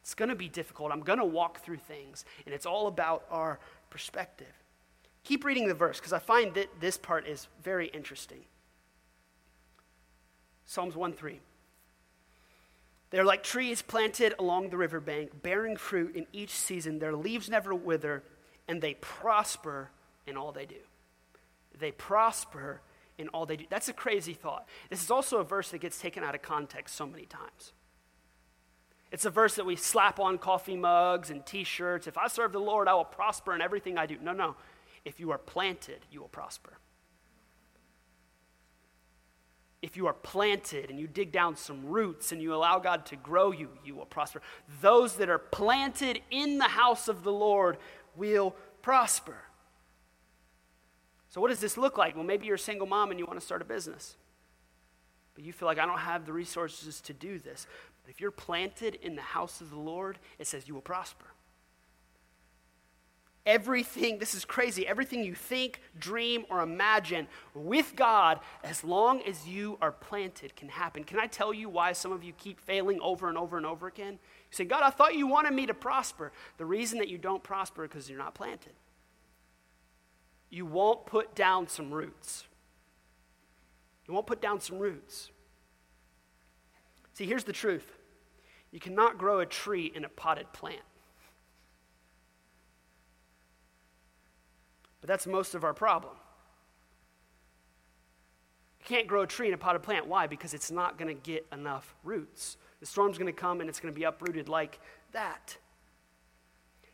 It's 0.00 0.14
going 0.14 0.30
to 0.30 0.34
be 0.34 0.48
difficult. 0.48 0.90
I'm 0.90 1.02
going 1.02 1.18
to 1.18 1.24
walk 1.24 1.60
through 1.60 1.76
things, 1.76 2.24
and 2.46 2.54
it's 2.54 2.66
all 2.66 2.86
about 2.86 3.24
our 3.30 3.60
perspective. 3.90 4.52
Keep 5.24 5.44
reading 5.44 5.68
the 5.68 5.74
verse 5.74 5.98
because 5.98 6.12
I 6.12 6.18
find 6.18 6.54
that 6.54 6.80
this 6.80 6.96
part 6.96 7.26
is 7.26 7.46
very 7.62 7.86
interesting. 7.88 8.44
Psalms 10.64 10.96
1 10.96 11.12
3. 11.12 11.40
They're 13.10 13.24
like 13.24 13.42
trees 13.42 13.82
planted 13.82 14.34
along 14.38 14.70
the 14.70 14.78
riverbank, 14.78 15.42
bearing 15.42 15.76
fruit 15.76 16.16
in 16.16 16.26
each 16.32 16.50
season. 16.50 16.98
Their 16.98 17.14
leaves 17.14 17.48
never 17.50 17.74
wither, 17.74 18.22
and 18.66 18.80
they 18.80 18.94
prosper 18.94 19.90
in 20.26 20.36
all 20.36 20.50
they 20.50 20.64
do. 20.64 20.76
They 21.78 21.92
prosper 21.92 22.80
in 23.22 23.28
all 23.28 23.46
they 23.46 23.56
do. 23.56 23.64
That's 23.70 23.88
a 23.88 23.92
crazy 23.94 24.34
thought. 24.34 24.68
This 24.90 25.02
is 25.02 25.10
also 25.10 25.38
a 25.38 25.44
verse 25.44 25.70
that 25.70 25.80
gets 25.80 25.98
taken 25.98 26.22
out 26.22 26.34
of 26.34 26.42
context 26.42 26.94
so 26.94 27.06
many 27.06 27.24
times. 27.24 27.72
It's 29.10 29.24
a 29.24 29.30
verse 29.30 29.54
that 29.54 29.66
we 29.66 29.76
slap 29.76 30.20
on 30.20 30.38
coffee 30.38 30.76
mugs 30.76 31.30
and 31.30 31.44
t 31.44 31.64
shirts. 31.64 32.06
If 32.06 32.18
I 32.18 32.28
serve 32.28 32.52
the 32.52 32.60
Lord, 32.60 32.88
I 32.88 32.94
will 32.94 33.04
prosper 33.04 33.54
in 33.54 33.62
everything 33.62 33.96
I 33.96 34.06
do. 34.06 34.16
No, 34.20 34.32
no. 34.32 34.56
If 35.04 35.20
you 35.20 35.30
are 35.30 35.38
planted, 35.38 36.00
you 36.10 36.20
will 36.20 36.28
prosper. 36.28 36.72
If 39.82 39.96
you 39.96 40.06
are 40.06 40.12
planted 40.12 40.90
and 40.90 40.98
you 40.98 41.08
dig 41.08 41.32
down 41.32 41.56
some 41.56 41.84
roots 41.84 42.30
and 42.30 42.40
you 42.40 42.54
allow 42.54 42.78
God 42.78 43.04
to 43.06 43.16
grow 43.16 43.50
you, 43.50 43.68
you 43.84 43.96
will 43.96 44.06
prosper. 44.06 44.40
Those 44.80 45.16
that 45.16 45.28
are 45.28 45.38
planted 45.38 46.20
in 46.30 46.58
the 46.58 46.64
house 46.64 47.08
of 47.08 47.24
the 47.24 47.32
Lord 47.32 47.78
will 48.14 48.54
prosper. 48.80 49.36
So, 51.32 51.40
what 51.40 51.48
does 51.48 51.60
this 51.60 51.78
look 51.78 51.96
like? 51.96 52.14
Well, 52.14 52.24
maybe 52.24 52.44
you're 52.44 52.56
a 52.56 52.58
single 52.58 52.86
mom 52.86 53.10
and 53.10 53.18
you 53.18 53.24
want 53.24 53.40
to 53.40 53.44
start 53.44 53.62
a 53.62 53.64
business, 53.64 54.16
but 55.34 55.42
you 55.42 55.54
feel 55.54 55.66
like 55.66 55.78
I 55.78 55.86
don't 55.86 55.96
have 55.96 56.26
the 56.26 56.32
resources 56.32 57.00
to 57.00 57.14
do 57.14 57.38
this. 57.38 57.66
But 58.04 58.10
if 58.10 58.20
you're 58.20 58.30
planted 58.30 58.96
in 58.96 59.16
the 59.16 59.22
house 59.22 59.62
of 59.62 59.70
the 59.70 59.78
Lord, 59.78 60.18
it 60.38 60.46
says 60.46 60.68
you 60.68 60.74
will 60.74 60.82
prosper. 60.82 61.24
Everything, 63.46 64.18
this 64.18 64.34
is 64.34 64.44
crazy, 64.44 64.86
everything 64.86 65.24
you 65.24 65.34
think, 65.34 65.80
dream, 65.98 66.44
or 66.50 66.60
imagine 66.60 67.26
with 67.54 67.96
God, 67.96 68.38
as 68.62 68.84
long 68.84 69.22
as 69.22 69.48
you 69.48 69.78
are 69.80 69.90
planted, 69.90 70.54
can 70.54 70.68
happen. 70.68 71.02
Can 71.02 71.18
I 71.18 71.28
tell 71.28 71.54
you 71.54 71.70
why 71.70 71.92
some 71.92 72.12
of 72.12 72.22
you 72.22 72.34
keep 72.34 72.60
failing 72.60 73.00
over 73.00 73.30
and 73.30 73.38
over 73.38 73.56
and 73.56 73.64
over 73.64 73.86
again? 73.86 74.12
You 74.12 74.56
say, 74.56 74.64
God, 74.66 74.82
I 74.82 74.90
thought 74.90 75.14
you 75.14 75.26
wanted 75.26 75.54
me 75.54 75.64
to 75.64 75.72
prosper. 75.72 76.30
The 76.58 76.66
reason 76.66 76.98
that 76.98 77.08
you 77.08 77.16
don't 77.16 77.42
prosper 77.42 77.84
is 77.84 77.88
because 77.88 78.10
you're 78.10 78.18
not 78.18 78.34
planted. 78.34 78.74
You 80.52 80.66
won't 80.66 81.06
put 81.06 81.34
down 81.34 81.66
some 81.66 81.90
roots. 81.90 82.44
You 84.06 84.12
won't 84.12 84.26
put 84.26 84.42
down 84.42 84.60
some 84.60 84.78
roots. 84.78 85.30
See, 87.14 87.24
here's 87.24 87.44
the 87.44 87.54
truth 87.54 87.90
you 88.70 88.78
cannot 88.78 89.16
grow 89.16 89.40
a 89.40 89.46
tree 89.46 89.90
in 89.94 90.04
a 90.04 90.10
potted 90.10 90.52
plant. 90.52 90.82
But 95.00 95.08
that's 95.08 95.26
most 95.26 95.54
of 95.54 95.64
our 95.64 95.72
problem. 95.72 96.14
You 98.78 98.84
can't 98.84 99.06
grow 99.06 99.22
a 99.22 99.26
tree 99.26 99.48
in 99.48 99.54
a 99.54 99.58
potted 99.58 99.82
plant. 99.82 100.06
Why? 100.06 100.26
Because 100.26 100.52
it's 100.52 100.70
not 100.70 100.98
going 100.98 101.08
to 101.08 101.20
get 101.22 101.46
enough 101.50 101.94
roots. 102.04 102.58
The 102.80 102.86
storm's 102.86 103.16
going 103.16 103.32
to 103.32 103.32
come 103.32 103.60
and 103.60 103.70
it's 103.70 103.80
going 103.80 103.92
to 103.92 103.98
be 103.98 104.04
uprooted 104.04 104.50
like 104.50 104.80
that. 105.12 105.56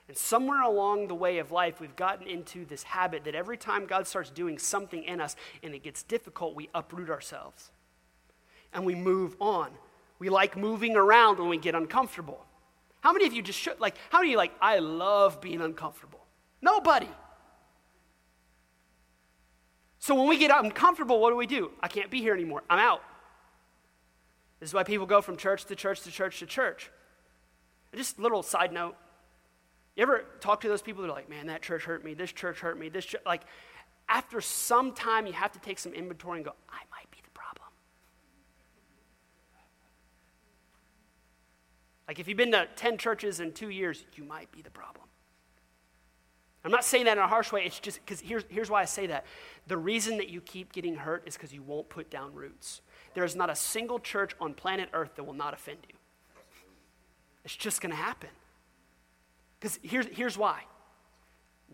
And 0.09 0.17
somewhere 0.17 0.63
along 0.63 1.09
the 1.09 1.15
way 1.15 1.39
of 1.39 1.53
life, 1.53 1.81
we've 1.81 1.95
gotten 1.95 2.27
into 2.27 2.65
this 2.65 2.83
habit 2.83 3.25
that 3.25 3.35
every 3.35 3.59
time 3.59 3.87
God 3.87 4.07
starts 4.07 4.31
doing 4.31 4.59
something 4.59 5.05
in 5.05 5.21
us 5.21 5.37
and 5.63 5.75
it 5.75 5.83
gets 5.83 6.03
difficult, 6.03 6.55
we 6.55 6.71
uproot 6.75 7.11
ourselves 7.11 7.71
and 8.73 8.87
we 8.87 8.95
move 8.95 9.37
on. 9.39 9.71
We 10.19 10.31
like 10.31 10.57
moving 10.57 10.97
around 10.97 11.39
when 11.39 11.49
we 11.49 11.59
get 11.59 11.75
uncomfortable. 11.75 12.45
How 13.01 13.13
many 13.13 13.27
of 13.27 13.35
you 13.35 13.43
just 13.43 13.59
should, 13.59 13.79
like, 13.79 13.97
how 14.11 14.19
many 14.19 14.33
you 14.33 14.37
like, 14.37 14.53
I 14.61 14.79
love 14.79 15.41
being 15.41 15.61
uncomfortable? 15.61 16.25
Nobody. 16.61 17.09
So 19.99 20.15
when 20.15 20.27
we 20.27 20.39
get 20.39 20.51
uncomfortable, 20.53 21.21
what 21.21 21.31
do 21.31 21.37
we 21.37 21.47
do? 21.47 21.71
I 21.81 21.89
can't 21.89 22.11
be 22.11 22.21
here 22.21 22.35
anymore. 22.35 22.63
I'm 22.71 22.79
out. 22.79 23.03
This 24.59 24.71
is 24.71 24.75
why 24.75 24.83
people 24.83 25.07
go 25.07 25.21
from 25.21 25.37
church 25.37 25.67
to 25.67 25.77
church 25.77 26.01
to 26.01 26.11
church 26.11 26.41
to 26.41 26.47
church. 26.47 26.91
Just 27.95 28.19
a 28.19 28.23
little 28.23 28.43
side 28.43 28.73
note. 28.73 28.97
You 29.99 30.03
ever 30.03 30.25
talk 30.39 30.61
to 30.61 30.69
those 30.69 30.81
people 30.81 31.03
that 31.03 31.09
are 31.09 31.13
like, 31.13 31.29
man, 31.29 31.49
that 31.49 31.61
church 31.61 31.83
hurt 31.83 32.05
me, 32.05 32.15
this 32.15 32.31
church 32.31 32.61
hurt 32.61 32.79
me, 32.79 32.89
this 32.89 33.05
church, 33.05 33.21
like, 33.27 33.43
after 34.09 34.41
some 34.41 34.93
time, 34.93 35.27
you 35.27 35.33
have 35.33 35.51
to 35.51 35.59
take 35.59 35.77
some 35.77 35.93
inventory 35.93 36.39
and 36.39 36.45
go, 36.45 36.53
I 36.71 36.79
might 36.93 37.11
be 37.11 37.19
the 37.21 37.31
problem. 37.31 37.67
Like, 42.07 42.21
if 42.21 42.29
you've 42.29 42.37
been 42.37 42.53
to 42.53 42.69
10 42.77 42.97
churches 42.97 43.41
in 43.41 43.51
two 43.51 43.71
years, 43.71 44.05
you 44.15 44.23
might 44.23 44.53
be 44.53 44.63
the 44.63 44.71
problem. 44.71 45.05
I'm 46.65 46.71
not 46.71 46.85
saying 46.85 47.07
that 47.07 47.19
in 47.19 47.25
a 47.25 47.27
harsh 47.27 47.51
way. 47.51 47.65
It's 47.65 47.81
just 47.81 47.99
because 48.05 48.21
here's, 48.21 48.45
here's 48.49 48.71
why 48.71 48.83
I 48.83 48.85
say 48.85 49.09
that. 49.09 49.27
The 49.67 49.77
reason 49.77 50.19
that 50.19 50.29
you 50.29 50.41
keep 50.41 50.73
getting 50.73 50.95
hurt 50.95 51.25
is 51.27 51.35
because 51.35 51.53
you 51.53 51.63
won't 51.63 51.89
put 51.89 52.09
down 52.09 52.33
roots. 52.35 52.83
There 53.15 53.25
is 53.25 53.35
not 53.35 53.51
a 53.51 53.57
single 53.57 53.99
church 53.99 54.37
on 54.41 54.55
planet 54.55 54.91
Earth 54.93 55.17
that 55.17 55.25
will 55.25 55.35
not 55.35 55.55
offend 55.55 55.79
you. 55.89 55.97
It's 57.45 57.57
just 57.57 57.81
going 57.81 57.91
to 57.91 57.97
happen. 57.97 58.31
Because 59.59 59.79
here's, 59.83 60.07
here's 60.07 60.39
why. 60.39 60.63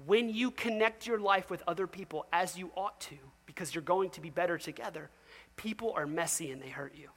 When 0.06 0.28
you 0.28 0.50
connect 0.50 1.06
your 1.06 1.18
life 1.18 1.50
with 1.50 1.62
other 1.66 1.86
people 1.86 2.26
as 2.32 2.58
you 2.58 2.70
ought 2.76 3.00
to, 3.02 3.16
because 3.46 3.74
you're 3.74 3.82
going 3.82 4.10
to 4.10 4.20
be 4.20 4.30
better 4.30 4.58
together, 4.58 5.10
people 5.56 5.92
are 5.94 6.06
messy 6.06 6.50
and 6.50 6.60
they 6.60 6.68
hurt 6.68 6.94
you. 6.96 7.08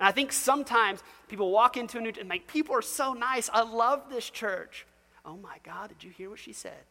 And 0.00 0.08
I 0.08 0.12
think 0.12 0.32
sometimes 0.32 1.02
people 1.28 1.50
walk 1.50 1.76
into 1.76 1.98
a 1.98 2.00
new 2.00 2.12
and 2.20 2.28
like, 2.28 2.46
people 2.46 2.74
are 2.74 2.82
so 2.82 3.12
nice. 3.14 3.50
I 3.52 3.62
love 3.62 4.04
this 4.10 4.30
church. 4.30 4.86
Oh 5.24 5.36
my 5.36 5.56
God, 5.64 5.88
did 5.88 6.04
you 6.04 6.10
hear 6.10 6.30
what 6.30 6.38
she 6.38 6.52
said? 6.52 6.84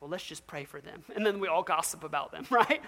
Well, 0.00 0.08
let's 0.08 0.24
just 0.24 0.46
pray 0.46 0.64
for 0.64 0.80
them. 0.80 1.02
And 1.14 1.26
then 1.26 1.40
we 1.40 1.48
all 1.48 1.62
gossip 1.62 2.04
about 2.04 2.32
them, 2.32 2.46
right? 2.50 2.80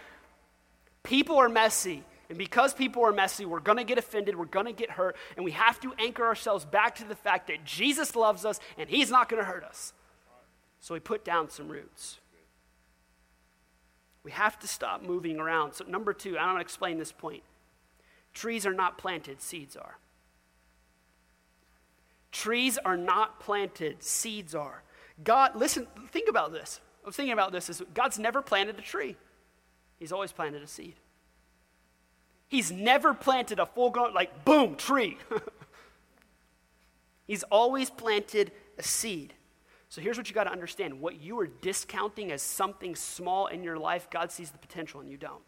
People 1.02 1.36
are 1.36 1.48
messy. 1.48 2.02
And 2.30 2.38
because 2.38 2.72
people 2.72 3.04
are 3.04 3.12
messy, 3.12 3.44
we're 3.44 3.58
going 3.58 3.78
to 3.78 3.84
get 3.84 3.98
offended, 3.98 4.36
we're 4.36 4.44
going 4.44 4.66
to 4.66 4.72
get 4.72 4.92
hurt, 4.92 5.16
and 5.36 5.44
we 5.44 5.50
have 5.50 5.80
to 5.80 5.92
anchor 5.98 6.24
ourselves 6.24 6.64
back 6.64 6.94
to 6.96 7.04
the 7.04 7.16
fact 7.16 7.48
that 7.48 7.64
Jesus 7.64 8.14
loves 8.14 8.44
us 8.44 8.60
and 8.78 8.88
he's 8.88 9.10
not 9.10 9.28
going 9.28 9.42
to 9.42 9.46
hurt 9.46 9.64
us. 9.64 9.92
So 10.78 10.94
we 10.94 11.00
put 11.00 11.24
down 11.24 11.50
some 11.50 11.68
roots. 11.68 12.20
We 14.22 14.30
have 14.30 14.58
to 14.60 14.68
stop 14.68 15.02
moving 15.02 15.40
around. 15.40 15.74
So, 15.74 15.84
number 15.86 16.12
two, 16.12 16.38
I 16.38 16.42
don't 16.42 16.54
want 16.54 16.58
to 16.58 16.62
explain 16.62 16.98
this 16.98 17.10
point. 17.10 17.42
Trees 18.32 18.64
are 18.64 18.72
not 18.72 18.96
planted, 18.96 19.42
seeds 19.42 19.76
are. 19.76 19.98
Trees 22.30 22.78
are 22.78 22.96
not 22.96 23.40
planted, 23.40 24.04
seeds 24.04 24.54
are. 24.54 24.84
God, 25.24 25.56
listen, 25.56 25.88
think 26.10 26.28
about 26.28 26.52
this. 26.52 26.80
I 27.02 27.06
was 27.06 27.16
thinking 27.16 27.32
about 27.32 27.50
this 27.50 27.68
is 27.68 27.82
God's 27.92 28.18
never 28.18 28.40
planted 28.40 28.78
a 28.78 28.82
tree. 28.82 29.16
He's 29.98 30.12
always 30.12 30.30
planted 30.30 30.62
a 30.62 30.66
seed. 30.66 30.94
He's 32.50 32.72
never 32.72 33.14
planted 33.14 33.60
a 33.60 33.64
full 33.64 33.90
grown, 33.90 34.12
like, 34.12 34.44
boom, 34.44 34.74
tree. 34.74 35.16
He's 37.28 37.44
always 37.44 37.90
planted 37.90 38.50
a 38.76 38.82
seed. 38.82 39.34
So 39.88 40.00
here's 40.00 40.18
what 40.18 40.28
you 40.28 40.34
got 40.34 40.44
to 40.44 40.50
understand 40.50 41.00
what 41.00 41.22
you 41.22 41.38
are 41.38 41.46
discounting 41.46 42.32
as 42.32 42.42
something 42.42 42.96
small 42.96 43.46
in 43.46 43.62
your 43.62 43.78
life, 43.78 44.10
God 44.10 44.32
sees 44.32 44.50
the 44.50 44.58
potential 44.58 45.00
and 45.00 45.08
you 45.08 45.16
don't. 45.16 45.44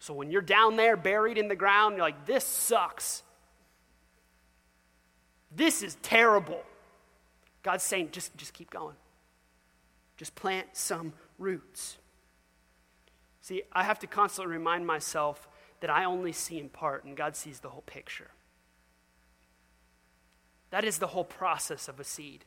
So 0.00 0.14
when 0.14 0.32
you're 0.32 0.42
down 0.42 0.74
there 0.74 0.96
buried 0.96 1.38
in 1.38 1.46
the 1.46 1.54
ground, 1.54 1.94
you're 1.94 2.04
like, 2.04 2.26
this 2.26 2.44
sucks. 2.44 3.22
This 5.54 5.84
is 5.84 5.96
terrible. 6.02 6.64
God's 7.62 7.84
saying, 7.84 8.08
just, 8.10 8.36
just 8.36 8.52
keep 8.52 8.70
going. 8.70 8.96
Just 10.16 10.34
plant 10.34 10.66
some 10.72 11.12
roots. 11.38 11.98
See, 13.42 13.62
I 13.72 13.84
have 13.84 14.00
to 14.00 14.08
constantly 14.08 14.52
remind 14.52 14.84
myself 14.84 15.46
that 15.80 15.90
I 15.90 16.04
only 16.04 16.32
see 16.32 16.58
in 16.58 16.68
part 16.68 17.04
and 17.04 17.16
God 17.16 17.36
sees 17.36 17.60
the 17.60 17.68
whole 17.68 17.82
picture. 17.82 18.30
That 20.70 20.84
is 20.84 20.98
the 20.98 21.06
whole 21.08 21.24
process 21.24 21.88
of 21.88 21.98
a 21.98 22.04
seed. 22.04 22.44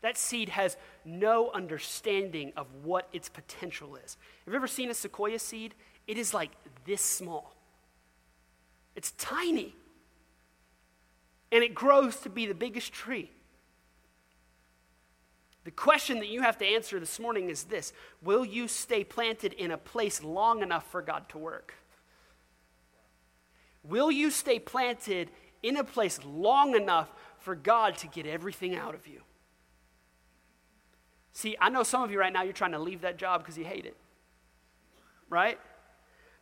That 0.00 0.16
seed 0.16 0.50
has 0.50 0.76
no 1.04 1.50
understanding 1.50 2.52
of 2.56 2.66
what 2.84 3.08
its 3.12 3.28
potential 3.28 3.96
is. 3.96 4.16
Have 4.44 4.52
you 4.52 4.56
ever 4.56 4.68
seen 4.68 4.90
a 4.90 4.94
sequoia 4.94 5.38
seed? 5.38 5.74
It 6.06 6.16
is 6.16 6.32
like 6.32 6.50
this 6.84 7.02
small. 7.02 7.54
It's 8.94 9.10
tiny. 9.12 9.74
And 11.50 11.64
it 11.64 11.74
grows 11.74 12.16
to 12.20 12.30
be 12.30 12.46
the 12.46 12.54
biggest 12.54 12.92
tree. 12.92 13.30
The 15.64 15.70
question 15.72 16.20
that 16.20 16.28
you 16.28 16.40
have 16.42 16.56
to 16.58 16.64
answer 16.66 16.98
this 16.98 17.20
morning 17.20 17.50
is 17.50 17.64
this 17.64 17.92
Will 18.22 18.44
you 18.44 18.68
stay 18.68 19.04
planted 19.04 19.52
in 19.52 19.70
a 19.70 19.76
place 19.76 20.22
long 20.22 20.62
enough 20.62 20.90
for 20.90 21.02
God 21.02 21.28
to 21.30 21.38
work? 21.38 21.74
Will 23.88 24.10
you 24.10 24.30
stay 24.30 24.58
planted 24.58 25.30
in 25.62 25.76
a 25.76 25.84
place 25.84 26.20
long 26.24 26.76
enough 26.76 27.08
for 27.38 27.54
God 27.54 27.96
to 27.98 28.06
get 28.06 28.26
everything 28.26 28.76
out 28.76 28.94
of 28.94 29.06
you? 29.06 29.22
See, 31.32 31.56
I 31.60 31.70
know 31.70 31.82
some 31.82 32.02
of 32.02 32.10
you 32.10 32.18
right 32.18 32.32
now, 32.32 32.42
you're 32.42 32.52
trying 32.52 32.72
to 32.72 32.78
leave 32.78 33.00
that 33.00 33.16
job 33.16 33.40
because 33.40 33.56
you 33.56 33.64
hate 33.64 33.86
it, 33.86 33.96
right? 35.30 35.58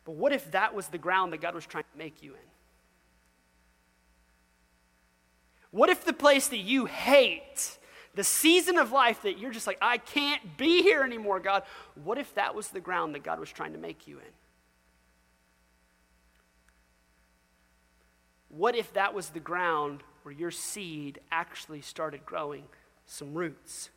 But 0.05 0.15
what 0.15 0.33
if 0.33 0.51
that 0.51 0.73
was 0.73 0.87
the 0.87 0.97
ground 0.97 1.33
that 1.33 1.41
God 1.41 1.55
was 1.55 1.65
trying 1.65 1.85
to 1.91 1.97
make 1.97 2.21
you 2.21 2.31
in? 2.31 2.39
What 5.71 5.89
if 5.89 6.03
the 6.03 6.13
place 6.13 6.47
that 6.47 6.57
you 6.57 6.85
hate, 6.85 7.77
the 8.15 8.23
season 8.23 8.77
of 8.77 8.91
life 8.91 9.21
that 9.21 9.37
you're 9.37 9.51
just 9.51 9.67
like, 9.67 9.77
I 9.81 9.99
can't 9.99 10.57
be 10.57 10.81
here 10.81 11.03
anymore, 11.03 11.39
God, 11.39 11.63
what 12.03 12.17
if 12.17 12.33
that 12.35 12.55
was 12.55 12.69
the 12.69 12.79
ground 12.79 13.15
that 13.15 13.23
God 13.23 13.39
was 13.39 13.51
trying 13.51 13.73
to 13.73 13.79
make 13.79 14.07
you 14.07 14.17
in? 14.17 14.33
What 18.57 18.75
if 18.75 18.93
that 18.93 19.13
was 19.13 19.29
the 19.29 19.39
ground 19.39 20.03
where 20.23 20.33
your 20.33 20.51
seed 20.51 21.19
actually 21.31 21.81
started 21.81 22.25
growing 22.25 22.63
some 23.05 23.33
roots? 23.33 23.89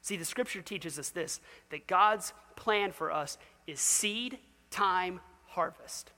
See, 0.00 0.16
the 0.16 0.24
scripture 0.24 0.60
teaches 0.60 0.98
us 0.98 1.10
this 1.10 1.40
that 1.70 1.86
God's 1.86 2.32
plan 2.56 2.92
for 2.92 3.10
us 3.10 3.38
is 3.66 3.80
seed, 3.80 4.38
time, 4.70 5.20
harvest. 5.46 6.10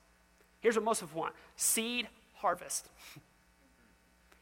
Here's 0.61 0.75
what 0.77 0.85
most 0.85 1.03
of 1.03 1.15
want 1.15 1.35
seed, 1.55 2.09
harvest. 2.35 2.89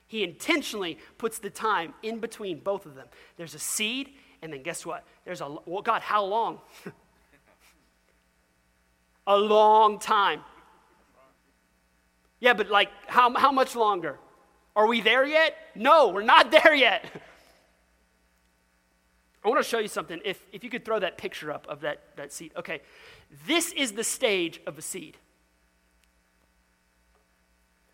He 0.06 0.22
intentionally 0.22 0.98
puts 1.18 1.38
the 1.38 1.50
time 1.50 1.94
in 2.02 2.20
between 2.20 2.60
both 2.60 2.86
of 2.86 2.94
them. 2.94 3.08
There's 3.36 3.54
a 3.54 3.58
seed, 3.58 4.10
and 4.42 4.52
then 4.52 4.62
guess 4.62 4.86
what? 4.86 5.04
There's 5.24 5.40
a, 5.40 5.56
well, 5.66 5.82
God, 5.82 6.02
how 6.02 6.24
long? 6.24 6.60
a 9.26 9.36
long 9.36 9.98
time. 9.98 10.40
Yeah, 12.44 12.52
but 12.52 12.68
like, 12.68 12.90
how, 13.07 13.33
how 13.33 13.50
much 13.50 13.74
longer? 13.74 14.18
Are 14.76 14.87
we 14.87 15.00
there 15.00 15.24
yet? 15.24 15.57
No, 15.74 16.11
we're 16.11 16.20
not 16.20 16.50
there 16.64 16.74
yet. 16.74 17.11
I 19.42 19.48
want 19.48 19.64
to 19.64 19.68
show 19.68 19.78
you 19.78 19.88
something. 19.88 20.20
If, 20.26 20.44
if 20.52 20.62
you 20.62 20.68
could 20.68 20.85
throw 20.85 20.98
that 20.98 21.16
picture 21.16 21.50
up 21.50 21.66
of 21.70 21.80
that, 21.80 22.02
that 22.16 22.35
seed. 22.35 22.52
Okay, 22.54 22.83
this 23.46 23.72
is 23.72 23.92
the 23.92 24.04
stage 24.04 24.61
of 24.66 24.76
a 24.76 24.83
seed. 24.83 25.16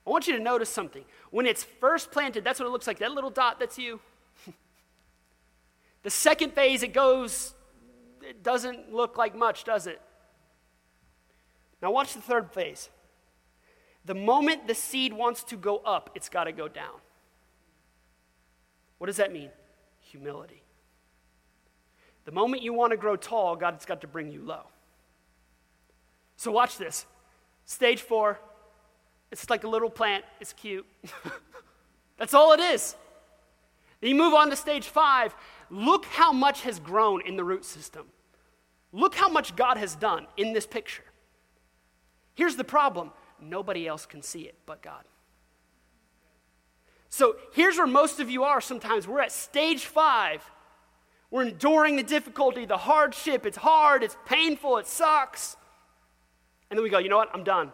I 0.04 0.10
want 0.10 0.26
you 0.26 0.36
to 0.36 0.42
notice 0.42 0.68
something. 0.68 1.04
When 1.30 1.46
it's 1.46 1.62
first 1.62 2.10
planted, 2.10 2.42
that's 2.42 2.58
what 2.58 2.66
it 2.66 2.70
looks 2.70 2.88
like. 2.88 2.98
That 2.98 3.12
little 3.12 3.30
dot, 3.30 3.60
that's 3.60 3.78
you. 3.78 4.00
the 6.02 6.10
second 6.10 6.54
phase, 6.54 6.82
it 6.82 6.92
goes, 6.92 7.54
it 8.20 8.42
doesn't 8.42 8.92
look 8.92 9.16
like 9.16 9.36
much, 9.36 9.62
does 9.62 9.86
it? 9.86 10.02
Now, 11.80 11.92
watch 11.92 12.14
the 12.14 12.20
third 12.20 12.50
phase. 12.50 12.88
The 14.04 14.14
moment 14.14 14.66
the 14.66 14.74
seed 14.74 15.12
wants 15.12 15.42
to 15.44 15.56
go 15.56 15.78
up, 15.78 16.10
it's 16.14 16.28
got 16.28 16.44
to 16.44 16.52
go 16.52 16.68
down. 16.68 16.94
What 18.98 19.06
does 19.06 19.16
that 19.16 19.32
mean? 19.32 19.50
Humility. 20.00 20.62
The 22.24 22.32
moment 22.32 22.62
you 22.62 22.72
want 22.72 22.92
to 22.92 22.96
grow 22.96 23.16
tall, 23.16 23.56
God's 23.56 23.84
got 23.84 24.00
to 24.02 24.06
bring 24.06 24.30
you 24.30 24.42
low. 24.42 24.66
So, 26.36 26.50
watch 26.50 26.78
this. 26.78 27.06
Stage 27.64 28.00
four, 28.00 28.38
it's 29.30 29.48
like 29.48 29.64
a 29.64 29.68
little 29.68 29.90
plant, 29.90 30.24
it's 30.40 30.52
cute. 30.52 30.86
That's 32.18 32.34
all 32.34 32.52
it 32.52 32.60
is. 32.60 32.96
Then 34.00 34.10
you 34.10 34.16
move 34.16 34.34
on 34.34 34.50
to 34.50 34.56
stage 34.56 34.86
five. 34.86 35.34
Look 35.70 36.04
how 36.06 36.32
much 36.32 36.62
has 36.62 36.80
grown 36.80 37.26
in 37.26 37.36
the 37.36 37.44
root 37.44 37.64
system. 37.64 38.06
Look 38.92 39.14
how 39.14 39.28
much 39.28 39.54
God 39.56 39.76
has 39.76 39.94
done 39.94 40.26
in 40.36 40.52
this 40.52 40.66
picture. 40.66 41.04
Here's 42.34 42.56
the 42.56 42.64
problem 42.64 43.12
nobody 43.42 43.86
else 43.86 44.06
can 44.06 44.22
see 44.22 44.42
it 44.42 44.54
but 44.66 44.82
God. 44.82 45.04
So 47.08 47.36
here's 47.52 47.76
where 47.76 47.86
most 47.86 48.20
of 48.20 48.30
you 48.30 48.44
are 48.44 48.60
sometimes. 48.60 49.06
We're 49.06 49.20
at 49.20 49.32
stage 49.32 49.84
five. 49.84 50.48
We're 51.30 51.42
enduring 51.42 51.96
the 51.96 52.02
difficulty, 52.02 52.64
the 52.64 52.76
hardship. 52.76 53.46
It's 53.46 53.56
hard, 53.56 54.02
it's 54.02 54.16
painful, 54.26 54.78
it 54.78 54.86
sucks. 54.86 55.56
And 56.70 56.78
then 56.78 56.84
we 56.84 56.90
go, 56.90 56.98
you 56.98 57.08
know 57.08 57.16
what? 57.16 57.30
I'm 57.34 57.44
done. 57.44 57.72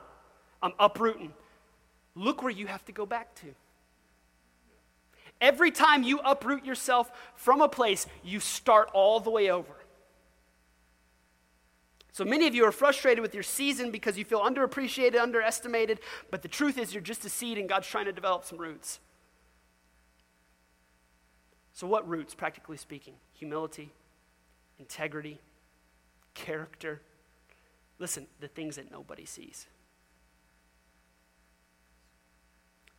I'm 0.63 0.73
uprooting. 0.79 1.33
Look 2.15 2.43
where 2.43 2.51
you 2.51 2.67
have 2.67 2.85
to 2.87 2.93
go 2.93 3.05
back 3.05 3.35
to. 3.37 3.55
Every 5.41 5.71
time 5.71 6.03
you 6.03 6.19
uproot 6.21 6.65
yourself 6.65 7.11
from 7.35 7.61
a 7.61 7.69
place, 7.69 8.07
you 8.25 8.41
start 8.41 8.91
all 8.95 9.21
the 9.21 9.31
way 9.31 9.51
over. 9.51 9.76
So 12.17 12.25
many 12.25 12.47
of 12.47 12.55
you 12.55 12.65
are 12.65 12.73
frustrated 12.73 13.21
with 13.21 13.35
your 13.35 13.43
season 13.43 13.91
because 13.91 14.17
you 14.17 14.25
feel 14.25 14.41
underappreciated, 14.41 15.21
underestimated, 15.21 16.01
but 16.31 16.41
the 16.41 16.49
truth 16.49 16.79
is 16.79 16.95
you're 16.95 17.03
just 17.03 17.27
a 17.27 17.29
seed 17.29 17.59
and 17.59 17.69
God's 17.69 17.87
trying 17.89 18.07
to 18.07 18.13
develop 18.13 18.47
some 18.47 18.57
roots. 18.57 19.01
So, 21.75 21.87
what 21.87 22.09
roots, 22.09 22.35
practically 22.35 22.79
speaking? 22.79 23.13
Humility, 23.35 23.91
integrity, 24.79 25.41
character. 26.33 27.03
Listen, 27.99 28.27
the 28.41 28.49
things 28.49 28.77
that 28.77 28.91
nobody 28.91 29.27
sees. 29.27 29.67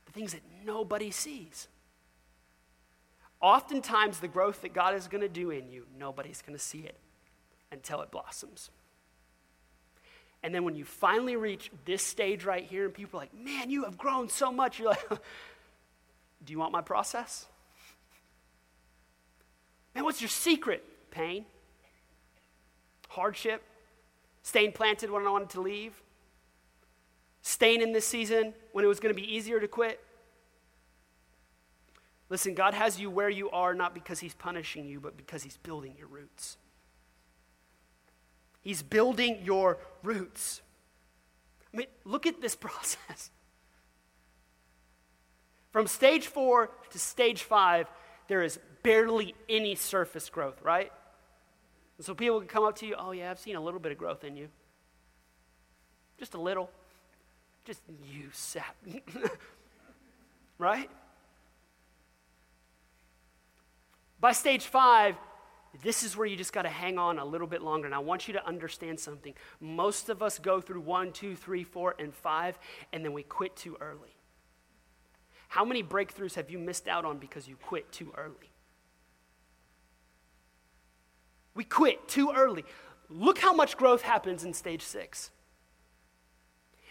The 0.06 0.12
things 0.12 0.34
that 0.34 0.44
nobody 0.64 1.10
sees. 1.10 1.70
Oftentimes, 3.42 4.20
the 4.20 4.28
growth 4.28 4.62
that 4.62 4.76
God 4.76 4.94
is 4.94 5.08
going 5.08 5.22
to 5.22 5.28
do 5.28 5.50
in 5.50 5.72
you, 5.72 5.88
nobody's 5.98 6.44
going 6.44 6.56
to 6.56 6.64
see 6.64 6.82
it 6.82 7.00
until 7.72 8.04
it 8.04 8.12
blossoms. 8.12 8.70
And 10.44 10.54
then 10.54 10.64
when 10.64 10.76
you 10.76 10.86
finally 10.86 11.36
reach 11.36 11.72
this 11.86 12.04
stage 12.04 12.46
right 12.46 12.64
here, 12.64 12.86
and 12.86 12.94
people 12.94 13.20
are 13.20 13.24
like, 13.24 13.34
man, 13.34 13.70
you 13.70 13.84
have 13.84 13.98
grown 13.98 14.30
so 14.30 14.52
much, 14.52 14.80
you're 14.80 14.90
like, 14.90 15.10
do 16.46 16.54
you 16.54 16.60
want 16.60 16.72
my 16.72 16.82
process? 16.82 17.48
Man, 19.96 20.04
what's 20.04 20.22
your 20.22 20.30
secret? 20.30 20.84
Pain, 21.10 21.46
hardship, 23.10 23.64
staying 24.44 24.74
planted 24.74 25.10
when 25.10 25.26
I 25.26 25.32
wanted 25.32 25.50
to 25.52 25.62
leave, 25.62 25.94
staying 27.42 27.82
in 27.82 27.94
this 27.94 28.08
season 28.08 28.54
when 28.74 28.86
it 28.86 28.88
was 28.88 29.00
going 29.00 29.14
to 29.14 29.20
be 29.20 29.36
easier 29.36 29.60
to 29.60 29.68
quit. 29.68 30.00
Listen, 32.30 32.54
God 32.54 32.74
has 32.74 33.00
you 33.00 33.10
where 33.10 33.30
you 33.30 33.50
are 33.50 33.74
not 33.74 33.94
because 33.94 34.20
He's 34.20 34.34
punishing 34.34 34.86
you, 34.86 35.00
but 35.00 35.18
because 35.18 35.44
He's 35.44 35.58
building 35.58 35.96
your 35.98 36.08
roots. 36.08 36.58
He's 38.68 38.84
building 38.84 39.40
your 39.46 39.78
roots. 40.04 40.62
I 41.74 41.78
mean, 41.78 41.88
look 42.04 42.26
at 42.26 42.42
this 42.42 42.54
process. 42.68 43.32
From 45.72 45.88
stage 45.88 46.28
four 46.28 46.70
to 46.90 47.00
stage 47.00 47.44
five, 47.44 47.88
there 48.28 48.44
is 48.44 48.60
barely 48.84 49.36
any 49.48 49.76
surface 49.76 50.30
growth, 50.30 50.62
right? 50.62 50.92
And 51.98 52.06
so 52.06 52.14
people 52.14 52.40
can 52.40 52.50
come 52.50 52.66
up 52.66 52.76
to 52.80 52.86
you, 52.86 52.96
oh, 53.00 53.12
yeah, 53.12 53.32
I've 53.32 53.40
seen 53.40 53.56
a 53.56 53.62
little 53.62 53.80
bit 53.80 53.94
of 53.94 53.98
growth 53.98 54.26
in 54.26 54.36
you. 54.36 54.50
Just 56.20 56.34
a 56.34 56.42
little. 56.42 56.70
Just 57.64 57.80
you 58.12 58.28
sap. 58.34 58.76
right? 60.58 60.90
By 64.20 64.34
stage 64.34 64.66
five, 64.66 65.16
this 65.84 66.04
is 66.04 66.18
where 66.18 66.26
you 66.26 66.36
just 66.36 66.54
got 66.54 66.64
to 66.64 66.70
hang 66.70 66.98
on 66.98 67.20
a 67.20 67.26
little 67.26 67.48
bit 67.48 67.62
longer. 67.62 67.86
And 67.86 67.96
I 67.96 68.00
want 68.00 68.28
you 68.28 68.34
to 68.34 68.46
understand 68.48 69.00
something. 69.00 69.34
Most 69.60 70.10
of 70.10 70.22
us 70.22 70.40
go 70.40 70.62
through 70.62 70.82
one, 70.82 71.12
two, 71.12 71.36
three, 71.36 71.64
four, 71.64 71.96
and 72.00 72.14
five, 72.14 72.58
and 72.94 73.04
then 73.04 73.14
we 73.14 73.24
quit 73.24 73.56
too 73.56 73.78
early. 73.80 74.16
How 75.50 75.64
many 75.64 75.84
breakthroughs 75.84 76.36
have 76.36 76.50
you 76.50 76.60
missed 76.60 76.88
out 76.88 77.06
on 77.06 77.18
because 77.20 77.48
you 77.48 77.56
quit 77.56 77.92
too 77.92 78.14
early? 78.18 78.52
We 81.54 81.64
quit 81.64 82.08
too 82.08 82.32
early. 82.36 82.66
Look 83.10 83.40
how 83.40 83.54
much 83.54 83.78
growth 83.78 84.02
happens 84.02 84.44
in 84.44 84.54
stage 84.54 84.82
six. 84.82 85.32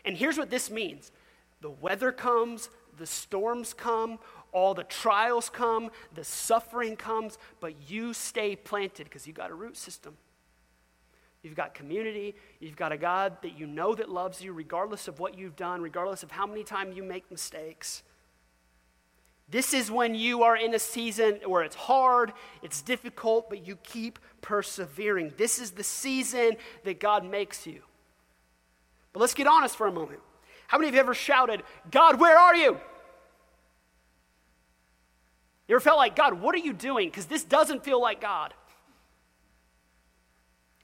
And 0.05 0.17
here's 0.17 0.39
what 0.39 0.51
this 0.51 0.71
means 0.71 1.13
the 1.61 1.71
weather 1.71 2.13
comes, 2.13 2.71
the 2.97 3.07
storms 3.07 3.75
come, 3.75 4.19
all 4.57 4.73
the 4.73 4.85
trials 4.85 5.51
come, 5.51 5.91
the 6.15 6.25
suffering 6.25 6.97
comes, 6.97 7.37
but 7.61 7.75
you 7.91 8.15
stay 8.15 8.57
planted 8.57 9.05
because 9.05 9.27
you've 9.27 9.37
got 9.37 9.51
a 9.51 9.55
root 9.55 9.77
system. 9.77 10.17
You've 11.43 11.55
got 11.55 11.75
community. 11.75 12.35
You've 12.59 12.75
got 12.75 12.91
a 12.91 12.97
God 12.97 13.37
that 13.43 13.59
you 13.59 13.67
know 13.67 13.95
that 13.95 14.09
loves 14.09 14.41
you, 14.41 14.55
regardless 14.55 15.09
of 15.09 15.21
what 15.21 15.37
you've 15.37 15.57
done, 15.57 15.83
regardless 15.83 16.23
of 16.23 16.31
how 16.31 16.47
many 16.47 16.65
times 16.65 16.97
you 16.97 17.03
make 17.03 17.31
mistakes. 17.31 18.03
This 19.51 19.75
is 19.75 19.91
when 19.91 20.15
you 20.15 20.43
are 20.43 20.57
in 20.57 20.73
a 20.75 20.79
season 20.79 21.39
where 21.45 21.63
it's 21.63 21.77
hard, 21.77 22.33
it's 22.63 22.81
difficult, 22.81 23.51
but 23.51 23.67
you 23.67 23.77
keep 23.83 24.19
persevering. 24.41 25.35
This 25.37 25.59
is 25.59 25.73
the 25.73 25.85
season 25.85 26.57
that 26.85 26.99
God 26.99 27.27
makes 27.27 27.67
you. 27.67 27.83
But 29.13 29.21
let's 29.21 29.35
get 29.35 29.47
honest 29.47 29.77
for 29.77 29.87
a 29.87 29.93
moment. 29.93 30.21
How 30.67 30.79
many 30.79 30.89
of 30.89 30.95
you 30.95 31.01
ever 31.01 31.15
shouted, 31.15 31.63
God, 31.91 32.19
where 32.19 32.39
are 32.39 32.57
you? 32.57 32.81
You 35.69 35.75
ever 35.75 35.81
felt 35.81 35.99
like, 35.99 36.15
God, 36.15 36.35
what 36.35 36.55
are 36.55 36.59
you 36.59 36.73
doing? 36.73 37.09
Because 37.09 37.27
this 37.27 37.43
doesn't 37.43 37.85
feel 37.85 38.01
like 38.01 38.21
God. 38.21 38.55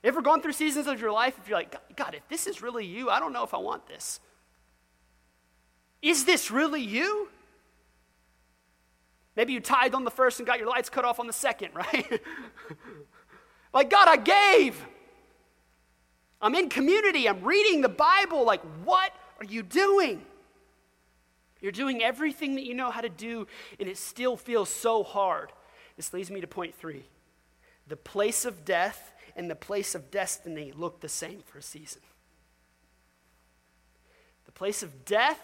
Ever 0.05 0.21
gone 0.21 0.43
through 0.43 0.53
seasons 0.53 0.89
of 0.89 1.01
your 1.01 1.13
life 1.13 1.39
if 1.41 1.49
you're 1.49 1.59
like, 1.59 1.95
God, 1.95 2.15
if 2.15 2.29
this 2.29 2.49
is 2.49 2.61
really 2.61 2.85
you, 2.85 3.09
I 3.09 3.21
don't 3.21 3.33
know 3.33 3.45
if 3.45 3.55
I 3.55 3.59
want 3.59 3.87
this. 3.87 4.19
Is 6.01 6.25
this 6.25 6.51
really 6.51 6.83
you? 6.83 7.29
Maybe 9.37 9.53
you 9.53 9.61
tithed 9.61 9.95
on 9.95 10.03
the 10.03 10.11
first 10.11 10.41
and 10.41 10.47
got 10.47 10.59
your 10.59 10.69
lights 10.69 10.91
cut 10.91 11.05
off 11.05 11.21
on 11.21 11.29
the 11.29 11.33
second, 11.33 11.73
right? 11.75 12.21
like, 13.73 13.89
God, 13.89 14.09
I 14.09 14.17
gave. 14.17 14.85
I'm 16.41 16.57
in 16.57 16.69
community. 16.69 17.29
I'm 17.29 17.43
reading 17.43 17.81
the 17.81 17.89
Bible. 17.89 18.45
Like, 18.45 18.63
what 18.85 19.13
are 19.39 19.45
you 19.45 19.63
doing? 19.63 20.27
You're 21.63 21.73
doing 21.73 22.03
everything 22.03 22.57
that 22.57 22.65
you 22.65 22.75
know 22.75 22.91
how 22.91 23.01
to 23.01 23.09
do, 23.09 23.47
and 23.81 23.89
it 23.89 23.97
still 23.97 24.37
feels 24.37 24.69
so 24.69 25.03
hard. 25.03 25.53
This 25.97 26.13
leads 26.13 26.31
me 26.31 26.41
to 26.41 26.47
point 26.47 26.75
three. 26.75 27.05
The 27.87 27.97
place 27.97 28.45
of 28.45 28.65
death 28.65 29.15
and 29.37 29.49
the 29.51 29.55
place 29.55 29.95
of 29.95 30.11
destiny 30.11 30.73
look 30.75 31.01
the 31.01 31.09
same 31.09 31.41
for 31.47 31.59
a 31.59 31.63
season. 31.63 32.03
The 34.45 34.53
place 34.53 34.83
of 34.83 35.05
death 35.05 35.41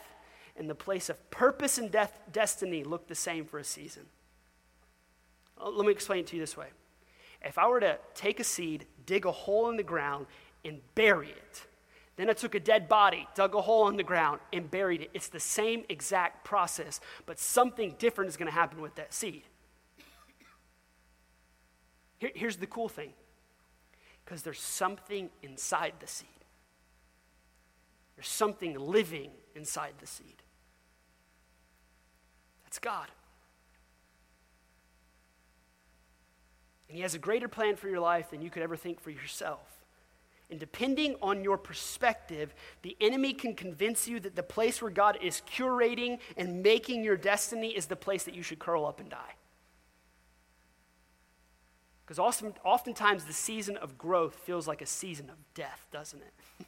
and 0.56 0.68
the 0.68 0.74
place 0.74 1.08
of 1.08 1.30
purpose 1.30 1.78
and 1.78 1.90
death, 1.90 2.12
destiny 2.32 2.82
look 2.82 3.06
the 3.06 3.14
same 3.14 3.44
for 3.44 3.58
a 3.58 3.64
season. 3.64 4.02
Let 5.64 5.86
me 5.86 5.92
explain 5.92 6.20
it 6.20 6.26
to 6.28 6.36
you 6.36 6.42
this 6.42 6.56
way. 6.56 6.66
If 7.44 7.58
I 7.58 7.68
were 7.68 7.80
to 7.80 7.98
take 8.14 8.40
a 8.40 8.44
seed, 8.44 8.84
dig 9.06 9.24
a 9.24 9.32
hole 9.32 9.70
in 9.70 9.76
the 9.76 9.84
ground, 9.84 10.26
and 10.64 10.80
bury 10.96 11.28
it, 11.28 11.66
then 12.18 12.28
I 12.28 12.32
took 12.32 12.56
a 12.56 12.60
dead 12.60 12.88
body, 12.88 13.28
dug 13.36 13.54
a 13.54 13.62
hole 13.62 13.86
in 13.88 13.96
the 13.96 14.02
ground, 14.02 14.40
and 14.52 14.68
buried 14.68 15.02
it. 15.02 15.10
It's 15.14 15.28
the 15.28 15.38
same 15.38 15.84
exact 15.88 16.44
process, 16.44 17.00
but 17.26 17.38
something 17.38 17.94
different 17.96 18.28
is 18.28 18.36
going 18.36 18.50
to 18.50 18.54
happen 18.54 18.80
with 18.80 18.96
that 18.96 19.14
seed. 19.14 19.44
Here, 22.18 22.32
here's 22.34 22.56
the 22.56 22.66
cool 22.66 22.88
thing 22.88 23.12
because 24.24 24.42
there's 24.42 24.58
something 24.58 25.30
inside 25.44 25.94
the 26.00 26.08
seed, 26.08 26.28
there's 28.16 28.28
something 28.28 28.76
living 28.76 29.30
inside 29.54 29.94
the 30.00 30.06
seed. 30.06 30.42
That's 32.64 32.80
God. 32.80 33.06
And 36.88 36.96
He 36.96 37.02
has 37.02 37.14
a 37.14 37.18
greater 37.18 37.46
plan 37.46 37.76
for 37.76 37.88
your 37.88 38.00
life 38.00 38.30
than 38.30 38.42
you 38.42 38.50
could 38.50 38.64
ever 38.64 38.76
think 38.76 39.00
for 39.00 39.10
yourself. 39.10 39.77
And 40.50 40.58
depending 40.58 41.16
on 41.20 41.44
your 41.44 41.58
perspective, 41.58 42.54
the 42.82 42.96
enemy 43.00 43.34
can 43.34 43.54
convince 43.54 44.08
you 44.08 44.18
that 44.20 44.34
the 44.34 44.42
place 44.42 44.80
where 44.80 44.90
God 44.90 45.18
is 45.20 45.42
curating 45.54 46.18
and 46.36 46.62
making 46.62 47.04
your 47.04 47.18
destiny 47.18 47.68
is 47.68 47.86
the 47.86 47.96
place 47.96 48.24
that 48.24 48.34
you 48.34 48.42
should 48.42 48.58
curl 48.58 48.86
up 48.86 48.98
and 48.98 49.10
die. 49.10 49.34
Because 52.04 52.18
often, 52.18 52.54
oftentimes 52.64 53.24
the 53.24 53.34
season 53.34 53.76
of 53.76 53.98
growth 53.98 54.36
feels 54.36 54.66
like 54.66 54.80
a 54.80 54.86
season 54.86 55.28
of 55.28 55.36
death, 55.52 55.86
doesn't 55.92 56.22
it? 56.22 56.32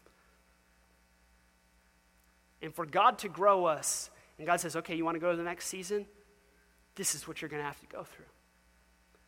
and 2.62 2.74
for 2.74 2.84
God 2.84 3.18
to 3.20 3.30
grow 3.30 3.64
us, 3.64 4.10
and 4.36 4.46
God 4.46 4.60
says, 4.60 4.76
okay, 4.76 4.94
you 4.94 5.06
want 5.06 5.14
to 5.14 5.20
go 5.20 5.30
to 5.30 5.36
the 5.38 5.42
next 5.42 5.68
season? 5.68 6.04
This 6.94 7.14
is 7.14 7.26
what 7.26 7.40
you're 7.40 7.48
going 7.48 7.62
to 7.62 7.66
have 7.66 7.80
to 7.80 7.86
go 7.86 8.04
through. 8.04 8.26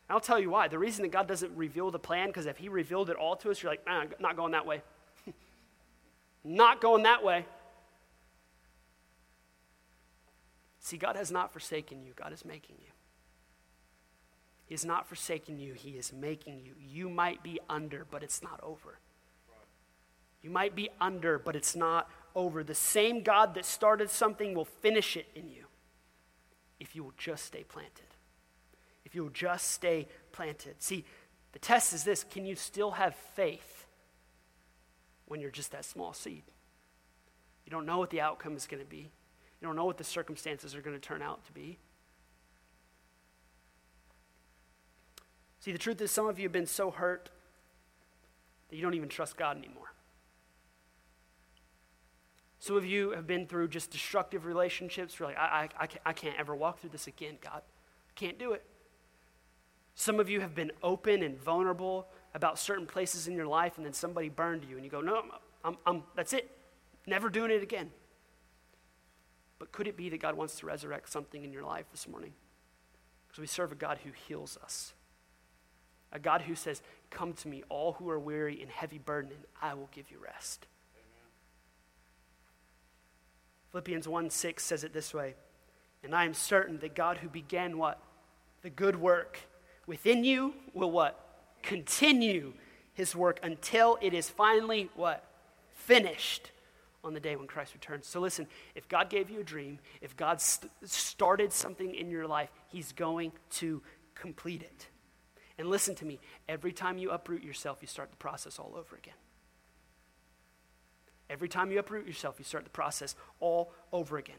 I'll 0.09 0.19
tell 0.19 0.39
you 0.39 0.49
why. 0.49 0.67
The 0.67 0.79
reason 0.79 1.03
that 1.03 1.11
God 1.11 1.27
doesn't 1.27 1.55
reveal 1.55 1.89
the 1.91 1.99
plan, 1.99 2.27
because 2.27 2.45
if 2.45 2.57
He 2.57 2.69
revealed 2.69 3.09
it 3.09 3.15
all 3.15 3.35
to 3.37 3.49
us, 3.49 3.61
you're 3.61 3.71
like, 3.71 3.85
nah, 3.85 4.05
not 4.19 4.35
going 4.35 4.51
that 4.51 4.65
way. 4.65 4.81
not 6.43 6.81
going 6.81 7.03
that 7.03 7.23
way. 7.23 7.45
See, 10.79 10.97
God 10.97 11.15
has 11.15 11.31
not 11.31 11.53
forsaken 11.53 12.03
you, 12.03 12.11
God 12.15 12.33
is 12.33 12.43
making 12.43 12.75
you. 12.79 12.91
He 14.65 14.73
has 14.73 14.83
not 14.83 15.07
forsaken 15.07 15.59
you, 15.59 15.73
He 15.73 15.91
is 15.91 16.11
making 16.11 16.59
you. 16.59 16.73
You 16.79 17.09
might 17.09 17.41
be 17.41 17.59
under, 17.69 18.05
but 18.09 18.23
it's 18.23 18.43
not 18.43 18.59
over. 18.61 18.99
You 20.41 20.49
might 20.49 20.75
be 20.75 20.89
under, 20.99 21.39
but 21.39 21.55
it's 21.55 21.75
not 21.75 22.09
over. 22.35 22.65
The 22.65 22.75
same 22.75 23.23
God 23.23 23.55
that 23.55 23.63
started 23.63 24.09
something 24.09 24.53
will 24.53 24.65
finish 24.65 25.15
it 25.15 25.27
in 25.33 25.49
you 25.49 25.67
if 26.81 26.97
you 26.97 27.03
will 27.05 27.13
just 27.17 27.45
stay 27.45 27.63
planted 27.63 28.12
you'll 29.13 29.29
just 29.29 29.71
stay 29.71 30.07
planted. 30.31 30.75
See, 30.79 31.05
the 31.51 31.59
test 31.59 31.93
is 31.93 32.03
this 32.03 32.23
can 32.23 32.45
you 32.45 32.55
still 32.55 32.91
have 32.91 33.15
faith 33.35 33.85
when 35.27 35.39
you're 35.39 35.51
just 35.51 35.71
that 35.71 35.85
small 35.85 36.13
seed? 36.13 36.43
You 37.65 37.71
don't 37.71 37.85
know 37.85 37.97
what 37.97 38.09
the 38.09 38.21
outcome 38.21 38.55
is 38.55 38.67
going 38.67 38.83
to 38.83 38.89
be, 38.89 38.97
you 39.61 39.67
don't 39.67 39.75
know 39.75 39.85
what 39.85 39.97
the 39.97 40.03
circumstances 40.03 40.75
are 40.75 40.81
going 40.81 40.95
to 40.95 41.01
turn 41.01 41.21
out 41.21 41.45
to 41.45 41.51
be. 41.51 41.77
See, 45.59 45.71
the 45.71 45.77
truth 45.77 46.01
is, 46.01 46.11
some 46.11 46.27
of 46.27 46.37
you 46.37 46.43
have 46.43 46.51
been 46.51 46.67
so 46.67 46.91
hurt 46.91 47.29
that 48.69 48.75
you 48.75 48.81
don't 48.81 48.95
even 48.95 49.07
trust 49.07 49.37
God 49.37 49.57
anymore. 49.57 49.93
Some 52.59 52.75
of 52.75 52.85
you 52.85 53.11
have 53.11 53.27
been 53.27 53.45
through 53.45 53.69
just 53.69 53.91
destructive 53.91 54.45
relationships. 54.45 55.19
You're 55.19 55.29
like, 55.29 55.37
I, 55.37 55.69
I, 55.79 55.87
I 56.05 56.13
can't 56.13 56.35
ever 56.37 56.55
walk 56.55 56.79
through 56.79 56.89
this 56.89 57.07
again, 57.07 57.37
God. 57.41 57.61
I 57.61 58.13
can't 58.15 58.39
do 58.39 58.53
it. 58.53 58.65
Some 59.95 60.19
of 60.19 60.29
you 60.29 60.41
have 60.41 60.55
been 60.55 60.71
open 60.81 61.21
and 61.21 61.39
vulnerable 61.39 62.07
about 62.33 62.57
certain 62.57 62.85
places 62.85 63.27
in 63.27 63.35
your 63.35 63.45
life, 63.45 63.77
and 63.77 63.85
then 63.85 63.93
somebody 63.93 64.29
burned 64.29 64.65
you, 64.67 64.75
and 64.75 64.83
you 64.83 64.89
go, 64.89 65.01
No, 65.01 65.23
I'm, 65.63 65.77
I'm, 65.85 66.03
that's 66.15 66.33
it. 66.33 66.49
Never 67.05 67.29
doing 67.29 67.51
it 67.51 67.61
again. 67.61 67.91
But 69.59 69.71
could 69.71 69.87
it 69.87 69.95
be 69.95 70.09
that 70.09 70.19
God 70.19 70.35
wants 70.35 70.59
to 70.59 70.65
resurrect 70.65 71.09
something 71.09 71.43
in 71.43 71.53
your 71.53 71.63
life 71.63 71.85
this 71.91 72.07
morning? 72.07 72.33
Because 73.27 73.39
we 73.39 73.47
serve 73.47 73.71
a 73.71 73.75
God 73.75 73.99
who 74.03 74.11
heals 74.27 74.57
us, 74.63 74.93
a 76.11 76.19
God 76.19 76.41
who 76.41 76.55
says, 76.55 76.81
Come 77.09 77.33
to 77.33 77.47
me, 77.47 77.63
all 77.69 77.93
who 77.93 78.09
are 78.09 78.19
weary 78.19 78.61
and 78.61 78.71
heavy 78.71 78.97
burdened, 78.97 79.33
and 79.33 79.43
I 79.61 79.75
will 79.75 79.89
give 79.91 80.09
you 80.09 80.17
rest. 80.23 80.65
Amen. 80.95 81.29
Philippians 83.71 84.07
1 84.07 84.29
6 84.31 84.63
says 84.63 84.83
it 84.83 84.93
this 84.93 85.13
way 85.13 85.35
And 86.03 86.15
I 86.15 86.25
am 86.25 86.33
certain 86.33 86.79
that 86.79 86.95
God 86.95 87.17
who 87.17 87.29
began 87.29 87.77
what? 87.77 88.01
The 88.63 88.69
good 88.69 88.95
work 88.95 89.39
within 89.87 90.23
you 90.23 90.53
will 90.73 90.91
what? 90.91 91.19
Continue 91.61 92.53
his 92.93 93.15
work 93.15 93.39
until 93.43 93.97
it 94.01 94.13
is 94.13 94.29
finally 94.29 94.89
what? 94.95 95.25
Finished 95.73 96.51
on 97.03 97.13
the 97.13 97.19
day 97.19 97.35
when 97.35 97.47
Christ 97.47 97.73
returns. 97.73 98.07
So 98.07 98.19
listen, 98.19 98.47
if 98.75 98.87
God 98.87 99.09
gave 99.09 99.29
you 99.29 99.41
a 99.41 99.43
dream, 99.43 99.79
if 100.01 100.15
God 100.15 100.39
st- 100.39 100.71
started 100.85 101.51
something 101.51 101.93
in 101.93 102.09
your 102.09 102.27
life, 102.27 102.49
he's 102.67 102.91
going 102.91 103.33
to 103.51 103.81
complete 104.15 104.61
it. 104.61 104.87
And 105.57 105.69
listen 105.69 105.95
to 105.95 106.05
me, 106.05 106.19
every 106.47 106.71
time 106.71 106.97
you 106.97 107.11
uproot 107.11 107.43
yourself, 107.43 107.79
you 107.81 107.87
start 107.87 108.09
the 108.09 108.17
process 108.17 108.57
all 108.57 108.73
over 108.75 108.95
again. 108.95 109.13
Every 111.29 111.49
time 111.49 111.71
you 111.71 111.79
uproot 111.79 112.07
yourself, 112.07 112.35
you 112.37 112.45
start 112.45 112.63
the 112.63 112.69
process 112.69 113.15
all 113.39 113.73
over 113.91 114.17
again. 114.17 114.37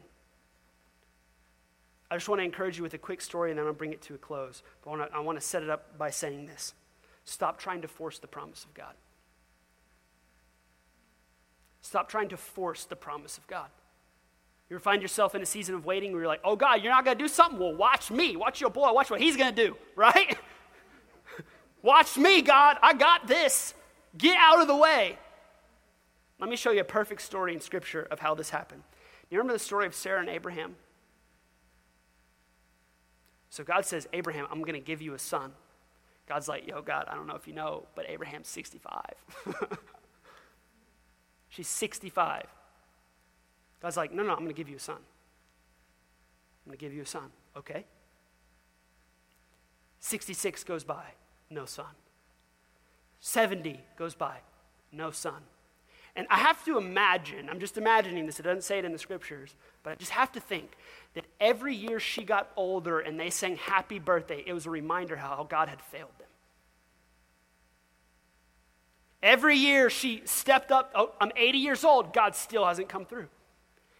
I 2.10 2.16
just 2.16 2.28
want 2.28 2.40
to 2.40 2.44
encourage 2.44 2.76
you 2.76 2.82
with 2.82 2.94
a 2.94 2.98
quick 2.98 3.20
story 3.20 3.50
and 3.50 3.58
then 3.58 3.66
I'll 3.66 3.72
bring 3.72 3.92
it 3.92 4.02
to 4.02 4.14
a 4.14 4.18
close. 4.18 4.62
But 4.82 4.90
I 4.90 4.96
want 4.96 5.10
to, 5.10 5.16
I 5.16 5.20
want 5.20 5.40
to 5.40 5.46
set 5.46 5.62
it 5.62 5.70
up 5.70 5.98
by 5.98 6.10
saying 6.10 6.46
this 6.46 6.74
Stop 7.24 7.58
trying 7.58 7.82
to 7.82 7.88
force 7.88 8.18
the 8.18 8.26
promise 8.26 8.64
of 8.64 8.74
God. 8.74 8.94
Stop 11.80 12.08
trying 12.08 12.28
to 12.28 12.36
force 12.36 12.84
the 12.84 12.96
promise 12.96 13.36
of 13.38 13.46
God. 13.46 13.68
You 14.70 14.78
find 14.78 15.02
yourself 15.02 15.34
in 15.34 15.42
a 15.42 15.46
season 15.46 15.74
of 15.74 15.84
waiting 15.84 16.12
where 16.12 16.22
you're 16.22 16.28
like, 16.28 16.40
oh 16.42 16.56
God, 16.56 16.82
you're 16.82 16.92
not 16.92 17.04
going 17.04 17.16
to 17.16 17.22
do 17.22 17.28
something? 17.28 17.58
Well, 17.58 17.74
watch 17.74 18.10
me. 18.10 18.36
Watch 18.36 18.60
your 18.60 18.70
boy. 18.70 18.92
Watch 18.92 19.10
what 19.10 19.20
he's 19.20 19.36
going 19.36 19.54
to 19.54 19.66
do, 19.66 19.76
right? 19.96 20.36
watch 21.82 22.16
me, 22.16 22.42
God. 22.42 22.78
I 22.82 22.94
got 22.94 23.26
this. 23.26 23.74
Get 24.16 24.36
out 24.38 24.60
of 24.60 24.66
the 24.66 24.76
way. 24.76 25.18
Let 26.40 26.48
me 26.48 26.56
show 26.56 26.70
you 26.70 26.80
a 26.80 26.84
perfect 26.84 27.22
story 27.22 27.52
in 27.52 27.60
Scripture 27.60 28.08
of 28.10 28.18
how 28.18 28.34
this 28.34 28.50
happened. 28.50 28.82
You 29.30 29.38
remember 29.38 29.52
the 29.52 29.64
story 29.64 29.86
of 29.86 29.94
Sarah 29.94 30.20
and 30.20 30.28
Abraham? 30.28 30.76
So 33.54 33.62
God 33.62 33.86
says, 33.86 34.08
Abraham, 34.12 34.48
I'm 34.50 34.62
going 34.62 34.74
to 34.74 34.80
give 34.80 35.00
you 35.00 35.14
a 35.14 35.18
son. 35.20 35.52
God's 36.28 36.48
like, 36.48 36.66
yo, 36.66 36.82
God, 36.82 37.04
I 37.08 37.14
don't 37.14 37.28
know 37.28 37.36
if 37.36 37.46
you 37.46 37.54
know, 37.54 37.86
but 37.94 38.04
Abraham's 38.10 38.48
65. 38.48 39.00
She's 41.50 41.68
65. 41.68 42.46
God's 43.80 43.96
like, 43.96 44.12
no, 44.12 44.24
no, 44.24 44.32
I'm 44.32 44.38
going 44.38 44.48
to 44.48 44.54
give 44.54 44.68
you 44.68 44.74
a 44.74 44.80
son. 44.80 44.96
I'm 44.96 45.02
going 46.66 46.78
to 46.78 46.84
give 46.84 46.92
you 46.92 47.02
a 47.02 47.06
son. 47.06 47.30
Okay. 47.56 47.84
66 50.00 50.64
goes 50.64 50.82
by, 50.82 51.04
no 51.48 51.64
son. 51.64 51.94
70 53.20 53.80
goes 53.96 54.16
by, 54.16 54.38
no 54.90 55.12
son. 55.12 55.42
And 56.16 56.26
I 56.30 56.36
have 56.38 56.64
to 56.66 56.78
imagine, 56.78 57.48
I'm 57.50 57.58
just 57.58 57.76
imagining 57.76 58.26
this, 58.26 58.38
it 58.38 58.44
doesn't 58.44 58.62
say 58.62 58.78
it 58.78 58.84
in 58.84 58.92
the 58.92 58.98
scriptures, 58.98 59.54
but 59.82 59.90
I 59.90 59.94
just 59.96 60.12
have 60.12 60.30
to 60.32 60.40
think 60.40 60.76
that 61.14 61.24
every 61.40 61.74
year 61.74 61.98
she 61.98 62.22
got 62.22 62.50
older 62.56 63.00
and 63.00 63.18
they 63.18 63.30
sang 63.30 63.56
happy 63.56 63.98
birthday, 63.98 64.42
it 64.46 64.52
was 64.52 64.66
a 64.66 64.70
reminder 64.70 65.16
how 65.16 65.46
God 65.48 65.68
had 65.68 65.80
failed 65.80 66.16
them. 66.18 66.28
Every 69.22 69.56
year 69.56 69.90
she 69.90 70.22
stepped 70.24 70.70
up, 70.70 70.92
oh, 70.94 71.12
I'm 71.20 71.32
80 71.34 71.58
years 71.58 71.82
old, 71.82 72.12
God 72.12 72.36
still 72.36 72.64
hasn't 72.64 72.88
come 72.88 73.06
through. 73.06 73.28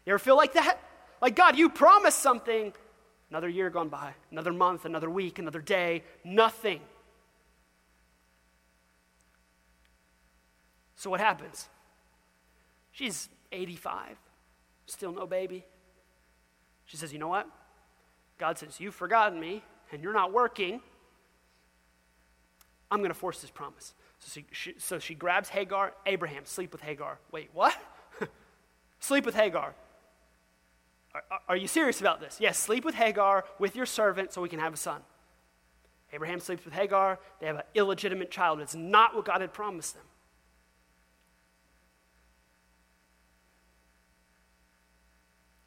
You 0.06 0.12
ever 0.12 0.18
feel 0.18 0.36
like 0.36 0.52
that? 0.52 0.78
Like, 1.20 1.34
God, 1.34 1.56
you 1.56 1.70
promised 1.70 2.18
something. 2.18 2.72
Another 3.30 3.48
year 3.48 3.70
gone 3.70 3.88
by, 3.88 4.12
another 4.30 4.52
month, 4.52 4.84
another 4.84 5.08
week, 5.08 5.38
another 5.38 5.60
day, 5.60 6.04
nothing. 6.22 6.80
So 10.94 11.10
what 11.10 11.20
happens? 11.20 11.68
She's 12.95 13.28
85, 13.51 14.16
still 14.86 15.12
no 15.12 15.26
baby. 15.26 15.64
She 16.86 16.97
says, 16.97 17.12
You 17.12 17.18
know 17.18 17.28
what? 17.28 17.49
God 18.38 18.57
says, 18.57 18.78
You've 18.78 18.95
forgotten 18.95 19.40
me 19.40 19.64
and 19.90 20.01
you're 20.01 20.12
not 20.12 20.32
working. 20.32 20.80
I'm 22.92 23.01
going 23.01 23.11
to 23.11 23.18
force 23.18 23.40
this 23.40 23.51
promise. 23.51 23.95
So 24.20 24.28
she, 24.32 24.47
she, 24.53 24.74
so 24.78 25.01
she 25.01 25.16
grabs 25.16 25.49
Hagar. 25.49 25.92
Abraham, 26.07 26.45
sleep 26.45 26.70
with 26.70 26.82
Hagar. 26.82 27.18
Wait, 27.32 27.51
what? 27.53 27.76
sleep 29.01 29.26
with 29.26 29.34
Hagar. 29.34 29.74
Are, 31.12 31.22
are, 31.49 31.57
you 31.57 31.66
serious 31.66 32.01
about 32.01 32.20
this? 32.20 32.36
Yes, 32.40 32.59
sleep 32.59 32.84
with 32.84 32.95
Hagar 32.95 33.45
with 33.59 33.74
your 33.74 33.86
servant 33.86 34.32
so 34.32 34.40
we 34.40 34.49
can 34.49 34.61
have 34.61 34.72
a 34.72 34.76
son. 34.76 35.01
Abraham 36.12 36.38
sleeps 36.38 36.64
with 36.64 36.74
Hagar. 36.74 37.18
They 37.40 37.49
have 37.49 37.57
an 37.57 37.62
illegitimate 37.74 38.30
child. 38.30 38.61
It's 38.61 38.76
not 38.76 39.16
what 39.16 39.24
God 39.24 39.40
had 39.40 39.53
promised 39.53 39.95
them. 39.95 40.05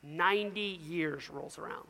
90 0.08 0.62
years 0.62 1.30
rolls 1.30 1.58
around. 1.58 1.88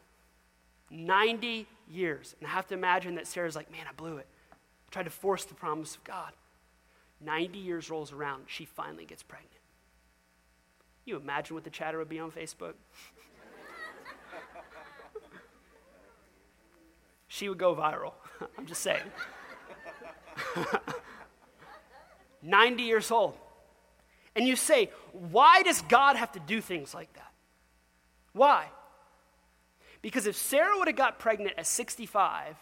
90 0.89 1.67
years. 1.89 2.35
And 2.39 2.47
I 2.47 2.51
have 2.51 2.67
to 2.67 2.73
imagine 2.73 3.15
that 3.15 3.27
Sarah's 3.27 3.55
like, 3.55 3.71
man, 3.71 3.85
I 3.87 3.93
blew 3.93 4.17
it. 4.17 4.27
I 4.51 4.55
tried 4.91 5.03
to 5.03 5.11
force 5.11 5.45
the 5.45 5.53
promise 5.53 5.95
of 5.95 6.03
God. 6.03 6.33
90 7.21 7.59
years 7.59 7.89
rolls 7.89 8.11
around, 8.11 8.43
she 8.47 8.65
finally 8.65 9.05
gets 9.05 9.23
pregnant. 9.23 9.53
You 11.05 11.17
imagine 11.17 11.55
what 11.55 11.63
the 11.63 11.69
chatter 11.69 11.97
would 11.97 12.09
be 12.09 12.19
on 12.19 12.31
Facebook? 12.31 12.73
she 17.27 17.49
would 17.49 17.57
go 17.57 17.75
viral. 17.75 18.13
I'm 18.57 18.65
just 18.65 18.81
saying. 18.81 19.03
90 22.41 22.83
years 22.83 23.11
old. 23.11 23.35
And 24.35 24.47
you 24.47 24.55
say, 24.55 24.91
why 25.13 25.63
does 25.63 25.81
God 25.83 26.15
have 26.15 26.31
to 26.33 26.39
do 26.39 26.61
things 26.61 26.93
like 26.93 27.11
that? 27.13 27.26
Why? 28.37 28.67
Because 30.01 30.27
if 30.27 30.35
Sarah 30.35 30.77
would 30.77 30.87
have 30.87 30.95
got 30.95 31.19
pregnant 31.19 31.55
at 31.57 31.65
65, 31.65 32.49
it 32.49 32.55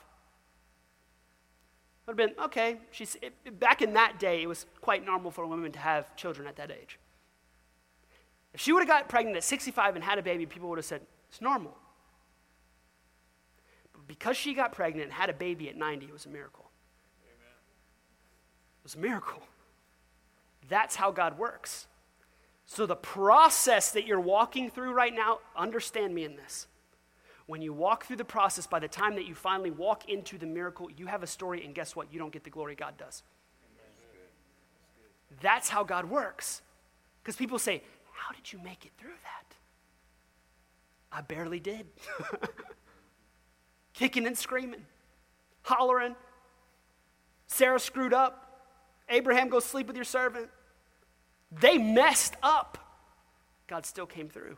would 2.08 2.20
have 2.20 2.30
been 2.30 2.46
okay. 2.46 2.78
She's 2.92 3.18
it, 3.22 3.60
back 3.60 3.82
in 3.82 3.94
that 3.94 4.18
day. 4.20 4.42
It 4.42 4.48
was 4.48 4.66
quite 4.80 5.06
normal 5.06 5.32
for 5.32 5.46
women 5.46 5.72
to 5.74 5.80
have 5.80 6.16
children 6.16 6.48
at 6.48 6.56
that 6.56 6.72
age. 6.72 6.98
If 8.54 8.62
she 8.62 8.72
would 8.72 8.80
have 8.80 8.88
got 8.88 9.10
pregnant 9.10 9.36
at 9.36 9.44
65 9.44 9.96
and 9.96 10.04
had 10.04 10.18
a 10.18 10.24
baby, 10.24 10.46
people 10.46 10.70
would 10.70 10.78
have 10.78 10.86
said 10.86 11.02
it's 11.30 11.42
normal. 11.42 11.76
But 13.92 14.08
because 14.08 14.38
she 14.38 14.54
got 14.54 14.72
pregnant 14.72 15.06
and 15.06 15.14
had 15.14 15.30
a 15.30 15.34
baby 15.34 15.68
at 15.68 15.76
90, 15.76 16.06
it 16.06 16.14
was 16.14 16.26
a 16.26 16.30
miracle. 16.30 16.72
Amen. 17.22 17.54
It 18.80 18.84
was 18.84 18.96
a 18.96 19.00
miracle. 19.00 19.44
That's 20.70 20.96
how 20.96 21.12
God 21.12 21.38
works. 21.38 21.88
So, 22.66 22.86
the 22.86 22.96
process 22.96 23.92
that 23.92 24.08
you're 24.08 24.20
walking 24.20 24.72
through 24.72 24.94
right 24.94 25.14
now, 25.14 25.40
understand 25.56 26.16
me 26.16 26.24
in 26.24 26.36
this. 26.36 26.68
When 27.46 27.62
you 27.62 27.74
walk 27.74 28.06
through 28.06 28.16
the 28.16 28.26
process, 28.26 28.66
by 28.66 28.80
the 28.80 28.88
time 28.88 29.16
that 29.16 29.26
you 29.26 29.36
finally 29.36 29.70
walk 29.70 30.10
into 30.10 30.38
the 30.40 30.48
miracle, 30.48 30.90
you 30.90 31.06
have 31.06 31.22
a 31.22 31.28
story, 31.28 31.64
and 31.64 31.76
guess 31.76 31.96
what? 31.96 32.12
You 32.12 32.18
don't 32.18 32.34
get 32.34 32.44
the 32.44 32.50
glory 32.50 32.74
God 32.74 32.98
does. 32.98 33.22
That's 35.42 35.70
how 35.70 35.84
God 35.84 36.06
works. 36.06 36.64
Because 37.22 37.36
people 37.36 37.60
say, 37.60 37.84
How 38.14 38.34
did 38.34 38.52
you 38.52 38.60
make 38.60 38.86
it 38.86 38.92
through 38.98 39.10
that? 39.10 39.56
I 41.12 41.22
barely 41.22 41.60
did. 41.60 41.86
Kicking 43.94 44.26
and 44.26 44.38
screaming, 44.38 44.86
hollering. 45.62 46.16
Sarah 47.48 47.80
screwed 47.80 48.14
up. 48.14 48.42
Abraham, 49.08 49.50
go 49.50 49.60
sleep 49.60 49.86
with 49.86 49.96
your 49.96 50.06
servant. 50.06 50.50
They 51.60 51.78
messed 51.78 52.36
up. 52.44 52.78
God 53.68 53.86
still 53.86 54.06
came 54.06 54.30
through. 54.30 54.58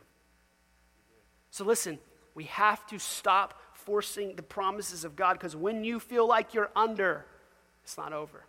So 1.50 1.64
listen, 1.64 1.98
we 2.34 2.44
have 2.44 2.86
to 2.88 2.98
stop 2.98 3.60
forcing 3.72 4.36
the 4.36 4.42
promises 4.42 5.04
of 5.04 5.16
God 5.16 5.34
because 5.34 5.56
when 5.56 5.84
you 5.84 5.98
feel 5.98 6.26
like 6.26 6.54
you're 6.54 6.70
under, 6.76 7.24
it's 7.82 7.96
not 7.96 8.12
over. 8.12 8.44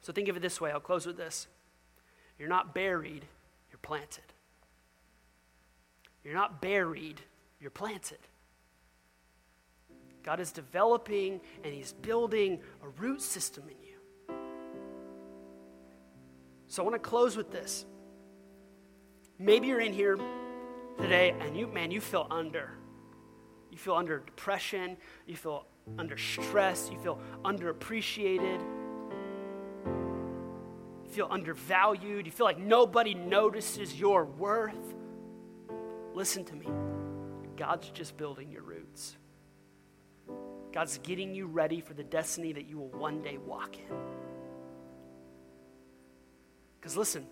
So 0.00 0.12
think 0.12 0.28
of 0.28 0.36
it 0.36 0.40
this 0.40 0.60
way. 0.60 0.70
I'll 0.70 0.80
close 0.80 1.04
with 1.04 1.16
this. 1.16 1.46
You're 2.38 2.48
not 2.48 2.74
buried, 2.74 3.24
you're 3.70 3.78
planted. 3.82 4.24
You're 6.24 6.34
not 6.34 6.60
buried, 6.60 7.20
you're 7.60 7.70
planted. 7.70 8.18
God 10.22 10.40
is 10.40 10.52
developing 10.52 11.40
and 11.64 11.72
He's 11.72 11.92
building 11.92 12.60
a 12.82 12.88
root 13.00 13.22
system 13.22 13.64
in 13.64 13.88
you. 13.88 13.95
So 16.68 16.82
I 16.82 16.84
want 16.84 16.94
to 16.94 17.08
close 17.08 17.36
with 17.36 17.50
this. 17.50 17.86
Maybe 19.38 19.68
you're 19.68 19.80
in 19.80 19.92
here 19.92 20.18
today 20.98 21.34
and 21.40 21.56
you, 21.56 21.66
man, 21.66 21.90
you 21.90 22.00
feel 22.00 22.26
under. 22.30 22.70
You 23.70 23.78
feel 23.78 23.94
under 23.94 24.18
depression. 24.20 24.96
You 25.26 25.36
feel 25.36 25.66
under 25.98 26.16
stress. 26.16 26.90
You 26.90 26.98
feel 26.98 27.20
underappreciated. 27.44 28.60
You 31.04 31.10
feel 31.10 31.28
undervalued. 31.30 32.26
You 32.26 32.32
feel 32.32 32.46
like 32.46 32.58
nobody 32.58 33.14
notices 33.14 33.98
your 33.98 34.24
worth. 34.24 34.94
Listen 36.14 36.44
to 36.46 36.56
me. 36.56 36.66
God's 37.56 37.90
just 37.90 38.16
building 38.16 38.50
your 38.50 38.62
roots. 38.62 39.16
God's 40.72 40.98
getting 40.98 41.34
you 41.34 41.46
ready 41.46 41.80
for 41.80 41.94
the 41.94 42.04
destiny 42.04 42.52
that 42.52 42.66
you 42.66 42.78
will 42.78 42.90
one 42.90 43.22
day 43.22 43.38
walk 43.38 43.76
in. 43.78 44.25
Because 46.86 46.96
listen, 46.96 47.26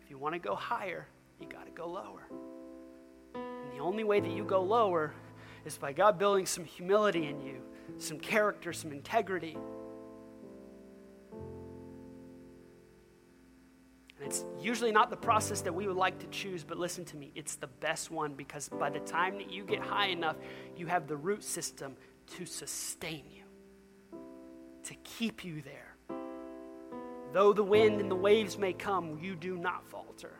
if 0.00 0.08
you 0.08 0.16
want 0.16 0.34
to 0.34 0.38
go 0.38 0.54
higher, 0.54 1.06
you 1.38 1.46
got 1.46 1.66
to 1.66 1.70
go 1.70 1.86
lower. 1.86 2.26
And 3.34 3.74
the 3.74 3.78
only 3.78 4.04
way 4.04 4.20
that 4.20 4.30
you 4.30 4.42
go 4.42 4.62
lower 4.62 5.12
is 5.66 5.76
by 5.76 5.92
God 5.92 6.18
building 6.18 6.46
some 6.46 6.64
humility 6.64 7.26
in 7.26 7.42
you, 7.42 7.60
some 7.98 8.18
character, 8.18 8.72
some 8.72 8.90
integrity. 8.90 9.58
And 14.16 14.24
it's 14.24 14.46
usually 14.58 14.92
not 14.92 15.10
the 15.10 15.16
process 15.18 15.60
that 15.60 15.74
we 15.74 15.86
would 15.86 15.98
like 15.98 16.18
to 16.20 16.26
choose, 16.28 16.64
but 16.64 16.78
listen 16.78 17.04
to 17.04 17.18
me, 17.18 17.32
it's 17.34 17.56
the 17.56 17.66
best 17.66 18.10
one 18.10 18.32
because 18.32 18.70
by 18.70 18.88
the 18.88 19.00
time 19.00 19.36
that 19.36 19.50
you 19.50 19.62
get 19.62 19.80
high 19.80 20.06
enough, 20.06 20.36
you 20.74 20.86
have 20.86 21.06
the 21.06 21.18
root 21.18 21.44
system 21.44 21.96
to 22.38 22.46
sustain 22.46 23.24
you, 23.30 23.42
to 24.84 24.94
keep 25.04 25.44
you 25.44 25.60
there. 25.60 25.89
Though 27.32 27.52
the 27.52 27.62
wind 27.62 28.00
and 28.00 28.10
the 28.10 28.16
mm. 28.16 28.22
waves 28.22 28.58
may 28.58 28.72
come, 28.72 29.18
you 29.20 29.36
do 29.36 29.56
not 29.56 29.86
falter. 29.88 30.32